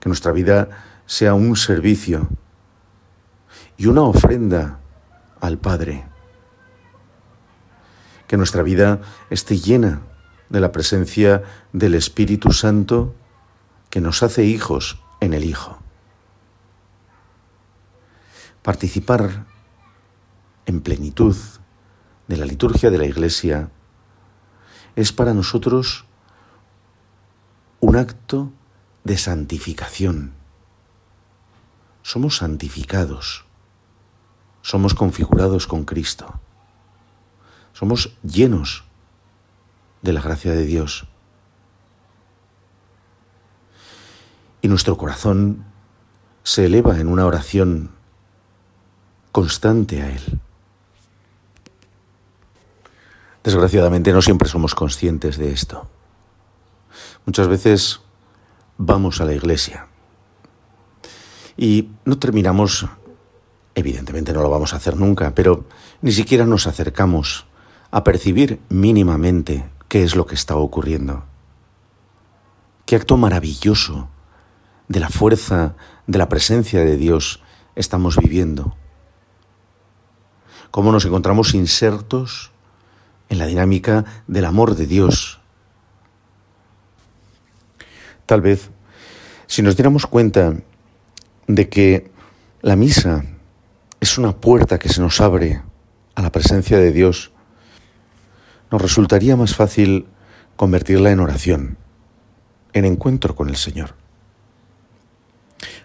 que 0.00 0.08
nuestra 0.08 0.32
vida 0.32 0.68
sea 1.06 1.34
un 1.34 1.56
servicio 1.56 2.28
y 3.76 3.86
una 3.86 4.02
ofrenda 4.02 4.80
al 5.40 5.58
Padre. 5.58 6.04
Que 8.26 8.36
nuestra 8.36 8.62
vida 8.62 9.00
esté 9.30 9.58
llena 9.58 10.02
de 10.48 10.60
la 10.60 10.72
presencia 10.72 11.42
del 11.72 11.94
Espíritu 11.94 12.52
Santo 12.52 13.14
que 13.90 14.00
nos 14.00 14.22
hace 14.22 14.44
hijos 14.44 15.00
en 15.20 15.34
el 15.34 15.44
Hijo. 15.44 15.78
Participar 18.62 19.46
en 20.66 20.80
plenitud 20.80 21.36
de 22.26 22.36
la 22.36 22.44
liturgia 22.44 22.90
de 22.90 22.98
la 22.98 23.06
Iglesia 23.06 23.70
es 24.96 25.12
para 25.12 25.34
nosotros 25.34 26.06
un 27.80 27.96
acto 27.96 28.50
de 29.06 29.16
santificación. 29.16 30.32
Somos 32.02 32.38
santificados, 32.38 33.44
somos 34.62 34.94
configurados 34.94 35.68
con 35.68 35.84
Cristo, 35.84 36.40
somos 37.72 38.16
llenos 38.24 38.84
de 40.02 40.12
la 40.12 40.20
gracia 40.20 40.52
de 40.52 40.64
Dios. 40.64 41.06
Y 44.60 44.66
nuestro 44.66 44.96
corazón 44.96 45.64
se 46.42 46.66
eleva 46.66 46.98
en 46.98 47.06
una 47.06 47.26
oración 47.26 47.92
constante 49.30 50.02
a 50.02 50.10
Él. 50.10 50.40
Desgraciadamente 53.44 54.12
no 54.12 54.20
siempre 54.20 54.48
somos 54.48 54.74
conscientes 54.74 55.36
de 55.36 55.52
esto. 55.52 55.88
Muchas 57.24 57.46
veces 57.46 58.00
vamos 58.78 59.20
a 59.20 59.24
la 59.24 59.34
iglesia 59.34 59.86
y 61.56 61.90
no 62.04 62.18
terminamos 62.18 62.86
Evidentemente 63.76 64.32
no 64.32 64.40
lo 64.40 64.48
vamos 64.48 64.72
a 64.72 64.78
hacer 64.78 64.96
nunca, 64.96 65.34
pero 65.34 65.66
ni 66.00 66.10
siquiera 66.10 66.46
nos 66.46 66.66
acercamos 66.66 67.46
a 67.90 68.04
percibir 68.04 68.58
mínimamente 68.70 69.68
qué 69.86 70.02
es 70.02 70.16
lo 70.16 70.24
que 70.24 70.34
está 70.34 70.56
ocurriendo. 70.56 71.24
Qué 72.86 72.96
acto 72.96 73.18
maravilloso 73.18 74.08
de 74.88 74.98
la 74.98 75.10
fuerza, 75.10 75.74
de 76.06 76.16
la 76.16 76.30
presencia 76.30 76.80
de 76.86 76.96
Dios 76.96 77.42
estamos 77.74 78.16
viviendo. 78.16 78.74
Cómo 80.70 80.90
nos 80.90 81.04
encontramos 81.04 81.52
insertos 81.52 82.52
en 83.28 83.38
la 83.38 83.44
dinámica 83.44 84.06
del 84.26 84.46
amor 84.46 84.74
de 84.74 84.86
Dios. 84.86 85.42
Tal 88.26 88.40
vez, 88.40 88.70
si 89.46 89.62
nos 89.62 89.76
diéramos 89.76 90.06
cuenta 90.06 90.54
de 91.46 91.68
que 91.68 92.10
la 92.60 92.74
misa 92.74 93.24
es 94.00 94.18
una 94.18 94.36
puerta 94.36 94.78
que 94.78 94.88
se 94.88 95.00
nos 95.00 95.20
abre 95.20 95.62
a 96.16 96.22
la 96.22 96.32
presencia 96.32 96.78
de 96.78 96.92
Dios, 96.92 97.32
nos 98.70 98.82
resultaría 98.82 99.36
más 99.36 99.54
fácil 99.54 100.06
convertirla 100.56 101.12
en 101.12 101.20
oración, 101.20 101.78
en 102.72 102.84
encuentro 102.84 103.36
con 103.36 103.48
el 103.48 103.56
Señor. 103.56 103.94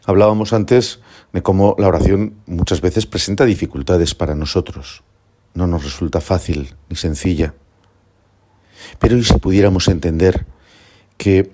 Hablábamos 0.05 0.51
antes 0.51 0.99
de 1.31 1.43
cómo 1.43 1.75
la 1.77 1.87
oración 1.87 2.35
muchas 2.47 2.81
veces 2.81 3.05
presenta 3.05 3.45
dificultades 3.45 4.15
para 4.15 4.33
nosotros. 4.33 5.03
No 5.53 5.67
nos 5.67 5.83
resulta 5.83 6.21
fácil 6.21 6.75
ni 6.89 6.95
sencilla. 6.95 7.53
Pero 8.97 9.15
¿y 9.15 9.23
si 9.23 9.37
pudiéramos 9.37 9.87
entender 9.87 10.47
que 11.17 11.51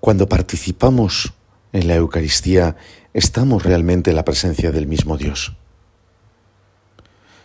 cuando 0.00 0.28
participamos 0.28 1.32
en 1.72 1.88
la 1.88 1.96
Eucaristía 1.96 2.76
estamos 3.14 3.62
realmente 3.62 4.10
en 4.10 4.16
la 4.16 4.24
presencia 4.24 4.70
del 4.70 4.86
mismo 4.86 5.16
Dios? 5.16 5.56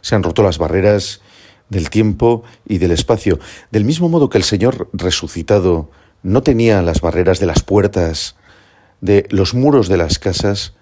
Se 0.02 0.16
han 0.16 0.24
roto 0.24 0.44
las 0.44 0.58
barreras 0.58 1.22
del 1.70 1.90
tiempo 1.90 2.44
y 2.68 2.78
del 2.78 2.92
espacio, 2.92 3.40
del 3.72 3.86
mismo 3.86 4.10
modo 4.10 4.30
que 4.30 4.38
el 4.38 4.44
Señor 4.44 4.90
resucitado 4.94 5.90
no 6.22 6.44
tenía 6.44 6.82
las 6.82 7.02
barreras 7.02 7.40
de 7.40 7.46
las 7.46 7.64
puertas, 7.64 8.36
de 9.02 9.26
los 9.30 9.54
muros 9.54 9.88
de 9.88 9.98
las 9.98 10.20
casas, 10.20 10.74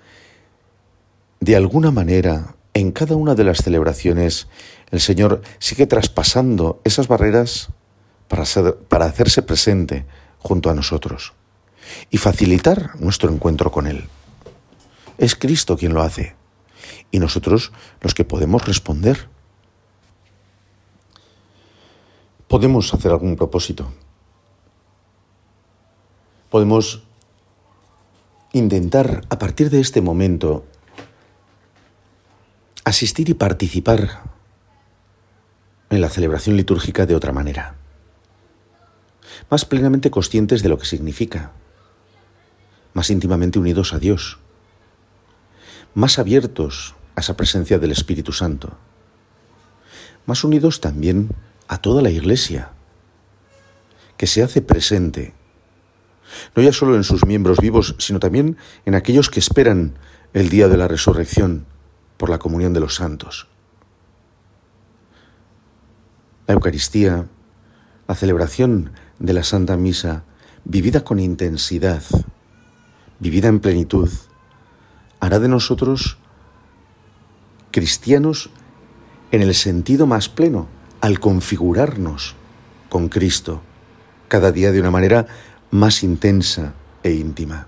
de 1.40 1.56
alguna 1.56 1.92
manera, 1.92 2.56
en 2.74 2.92
cada 2.92 3.16
una 3.16 3.34
de 3.34 3.44
las 3.44 3.60
celebraciones, 3.60 4.48
el 4.92 5.02
Señor 5.02 5.42
sigue 5.60 5.88
traspasando 5.88 6.80
esas 6.84 7.08
barreras 7.08 7.70
para, 8.28 8.46
para 8.88 9.06
hacerse 9.06 9.42
presente 9.42 10.06
junto 10.40 10.70
a 10.70 10.76
nosotros 10.76 11.34
y 12.10 12.18
facilitar 12.18 13.00
nuestro 13.00 13.32
encuentro 13.32 13.72
con 13.72 13.88
Él. 13.88 14.08
Es 15.18 15.36
Cristo 15.36 15.78
quien 15.78 15.94
lo 15.94 16.02
hace 16.02 16.36
y 17.12 17.20
nosotros 17.20 17.72
los 18.02 18.14
que 18.14 18.26
podemos 18.26 18.66
responder. 18.66 19.30
Podemos 22.48 22.94
hacer 22.94 23.12
algún 23.12 23.36
propósito. 23.36 23.94
Podemos 26.50 27.04
intentar 28.54 29.22
a 29.30 29.40
partir 29.40 29.70
de 29.70 29.80
este 29.80 30.02
momento 30.02 30.66
asistir 32.84 33.30
y 33.30 33.34
participar 33.34 34.22
en 35.90 36.02
la 36.02 36.10
celebración 36.10 36.58
litúrgica 36.58 37.06
de 37.06 37.16
otra 37.16 37.32
manera, 37.32 37.76
más 39.50 39.66
plenamente 39.66 40.10
conscientes 40.10 40.64
de 40.64 40.70
lo 40.70 40.78
que 40.78 40.86
significa, 40.86 41.52
más 42.94 43.10
íntimamente 43.10 43.60
unidos 43.60 43.94
a 43.94 44.00
Dios, 44.00 44.40
más 45.94 46.20
abiertos 46.20 46.96
a 47.16 47.22
esa 47.22 47.36
presencia 47.36 47.80
del 47.80 47.92
Espíritu 47.92 48.32
Santo, 48.32 48.78
más 50.26 50.44
unidos 50.44 50.82
también 50.82 51.30
a 51.68 51.78
toda 51.80 52.02
la 52.02 52.10
Iglesia, 52.10 52.72
que 54.18 54.28
se 54.28 54.44
hace 54.44 54.62
presente 54.62 55.34
no 56.56 56.64
ya 56.64 56.74
solo 56.74 56.96
en 56.96 57.04
sus 57.04 57.26
miembros 57.26 57.60
vivos, 57.60 57.96
sino 58.00 58.20
también 58.20 58.58
en 58.86 58.96
aquellos 58.96 59.30
que 59.30 59.40
esperan 59.40 59.98
el 60.34 60.50
día 60.50 60.68
de 60.68 60.78
la 60.78 60.88
resurrección 60.88 61.66
por 62.18 62.30
la 62.30 62.40
comunión 62.40 62.74
de 62.74 62.80
los 62.80 62.96
santos. 62.96 63.48
La 66.48 66.54
Eucaristía, 66.54 67.28
la 68.08 68.16
celebración 68.16 68.92
de 69.20 69.34
la 69.34 69.44
Santa 69.44 69.78
Misa, 69.78 70.24
vivida 70.64 71.04
con 71.04 71.20
intensidad, 71.20 72.04
vivida 73.22 73.48
en 73.48 73.60
plenitud, 73.60 74.10
hará 75.20 75.40
de 75.40 75.48
nosotros 75.48 76.18
cristianos 77.70 78.50
en 79.32 79.42
el 79.44 79.54
sentido 79.54 80.08
más 80.08 80.28
pleno, 80.28 80.68
al 81.00 81.20
configurarnos 81.20 82.36
con 82.90 83.08
Cristo, 83.10 83.62
cada 84.28 84.52
día 84.52 84.72
de 84.72 84.82
una 84.82 84.92
manera 84.92 85.28
más 85.70 86.04
intensa 86.04 86.74
e 87.04 87.14
íntima. 87.14 87.68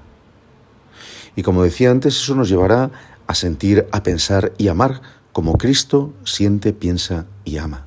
Y 1.36 1.44
como 1.44 1.64
decía 1.64 1.92
antes, 1.92 2.16
eso 2.16 2.36
nos 2.36 2.50
llevará 2.50 2.92
a 3.28 3.36
sentir, 3.36 3.88
a 3.92 4.04
pensar 4.04 4.54
y 4.58 4.68
amar 4.68 5.02
como 5.32 5.58
Cristo 5.58 6.14
siente, 6.26 6.74
piensa 6.74 7.26
y 7.46 7.58
ama. 7.58 7.86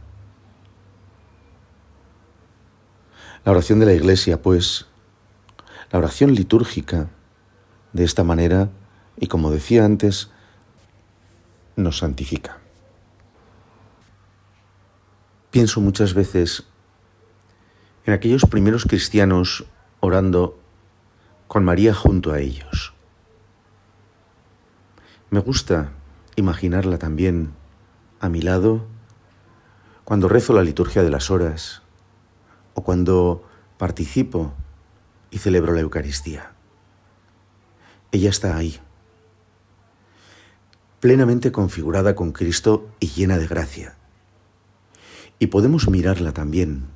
La 3.45 3.53
oración 3.53 3.79
de 3.79 3.87
la 3.87 3.93
Iglesia, 3.93 4.41
pues, 4.41 4.87
la 5.93 5.99
oración 5.99 6.35
litúrgica, 6.35 7.11
de 7.97 8.05
esta 8.05 8.25
manera, 8.25 8.69
y 9.17 9.27
como 9.27 9.51
decía 9.51 9.85
antes, 9.85 10.31
nos 11.77 11.99
santifica. 11.99 12.59
Pienso 15.51 15.81
muchas 15.81 16.13
veces 16.13 16.65
en 18.05 18.13
aquellos 18.13 18.45
primeros 18.45 18.85
cristianos 18.85 19.65
orando 20.01 20.59
con 21.49 21.65
María 21.65 21.95
junto 21.95 22.33
a 22.33 22.41
ellos. 22.41 22.93
Me 25.31 25.41
gusta 25.41 25.93
imaginarla 26.37 26.99
también 26.99 27.55
a 28.21 28.29
mi 28.29 28.43
lado 28.43 28.85
cuando 30.05 30.29
rezo 30.29 30.53
la 30.53 30.63
liturgia 30.63 31.03
de 31.03 31.11
las 31.11 31.31
horas 31.31 31.81
o 32.75 32.85
cuando 32.85 33.43
participo 33.79 34.53
y 35.31 35.39
celebro 35.39 35.73
la 35.73 35.81
Eucaristía. 35.81 36.56
Ella 38.17 38.31
está 38.31 38.57
ahí, 38.57 38.81
plenamente 41.01 41.53
configurada 41.53 42.15
con 42.15 42.33
Cristo 42.33 42.89
y 42.99 43.09
llena 43.09 43.37
de 43.37 43.47
gracia. 43.47 43.95
Y 45.39 45.49
podemos 45.49 45.91
mirarla 45.91 46.33
también, 46.33 46.87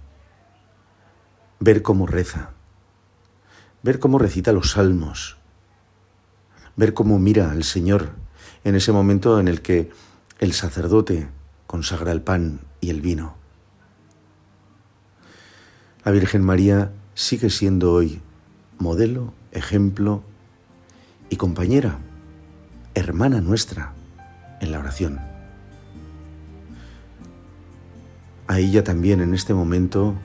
ver 1.59 1.83
cómo 1.83 2.06
reza, 2.06 2.52
ver 3.83 3.98
cómo 3.98 4.18
recita 4.18 4.52
los 4.52 4.70
salmos, 4.70 5.37
ver 6.76 6.94
cómo 6.94 7.18
mira 7.18 7.50
al 7.50 7.64
Señor 7.64 8.12
en 8.64 8.74
ese 8.74 8.90
momento 8.90 9.40
en 9.40 9.48
el 9.48 9.61
que 9.61 9.90
el 10.38 10.54
sacerdote 10.54 11.28
consagra 11.66 12.12
el 12.12 12.22
pan 12.22 12.61
y 12.80 12.88
el 12.88 13.02
vino. 13.02 13.37
La 16.02 16.12
Virgen 16.12 16.40
María 16.40 16.92
sigue 17.12 17.50
siendo 17.50 17.92
hoy 17.92 18.22
modelo, 18.78 19.35
ejemplo 19.52 20.24
y 21.31 21.37
compañera, 21.37 21.99
hermana 22.95 23.40
nuestra 23.40 23.93
en 24.61 24.73
la 24.73 24.81
oración. 24.81 25.21
A 28.49 28.59
ella 28.59 28.83
también 28.83 29.21
en 29.21 29.33
este 29.33 29.55
momento 29.55 30.16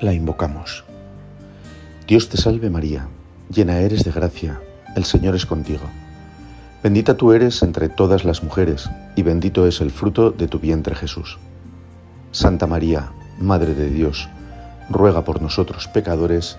la 0.00 0.12
invocamos. 0.12 0.84
Dios 2.08 2.28
te 2.28 2.36
salve 2.36 2.70
María, 2.70 3.08
llena 3.50 3.78
eres 3.78 4.04
de 4.04 4.10
gracia, 4.10 4.60
el 4.96 5.04
Señor 5.04 5.36
es 5.36 5.46
contigo. 5.46 5.84
Bendita 6.82 7.16
tú 7.16 7.32
eres 7.32 7.62
entre 7.62 7.88
todas 7.88 8.24
las 8.24 8.42
mujeres, 8.42 8.90
y 9.14 9.22
bendito 9.22 9.66
es 9.66 9.80
el 9.80 9.90
fruto 9.90 10.30
de 10.30 10.48
tu 10.48 10.58
vientre 10.58 10.94
Jesús. 10.94 11.38
Santa 12.32 12.66
María, 12.66 13.12
Madre 13.40 13.74
de 13.74 13.90
Dios, 13.90 14.28
ruega 14.90 15.24
por 15.24 15.40
nosotros 15.40 15.86
pecadores, 15.88 16.58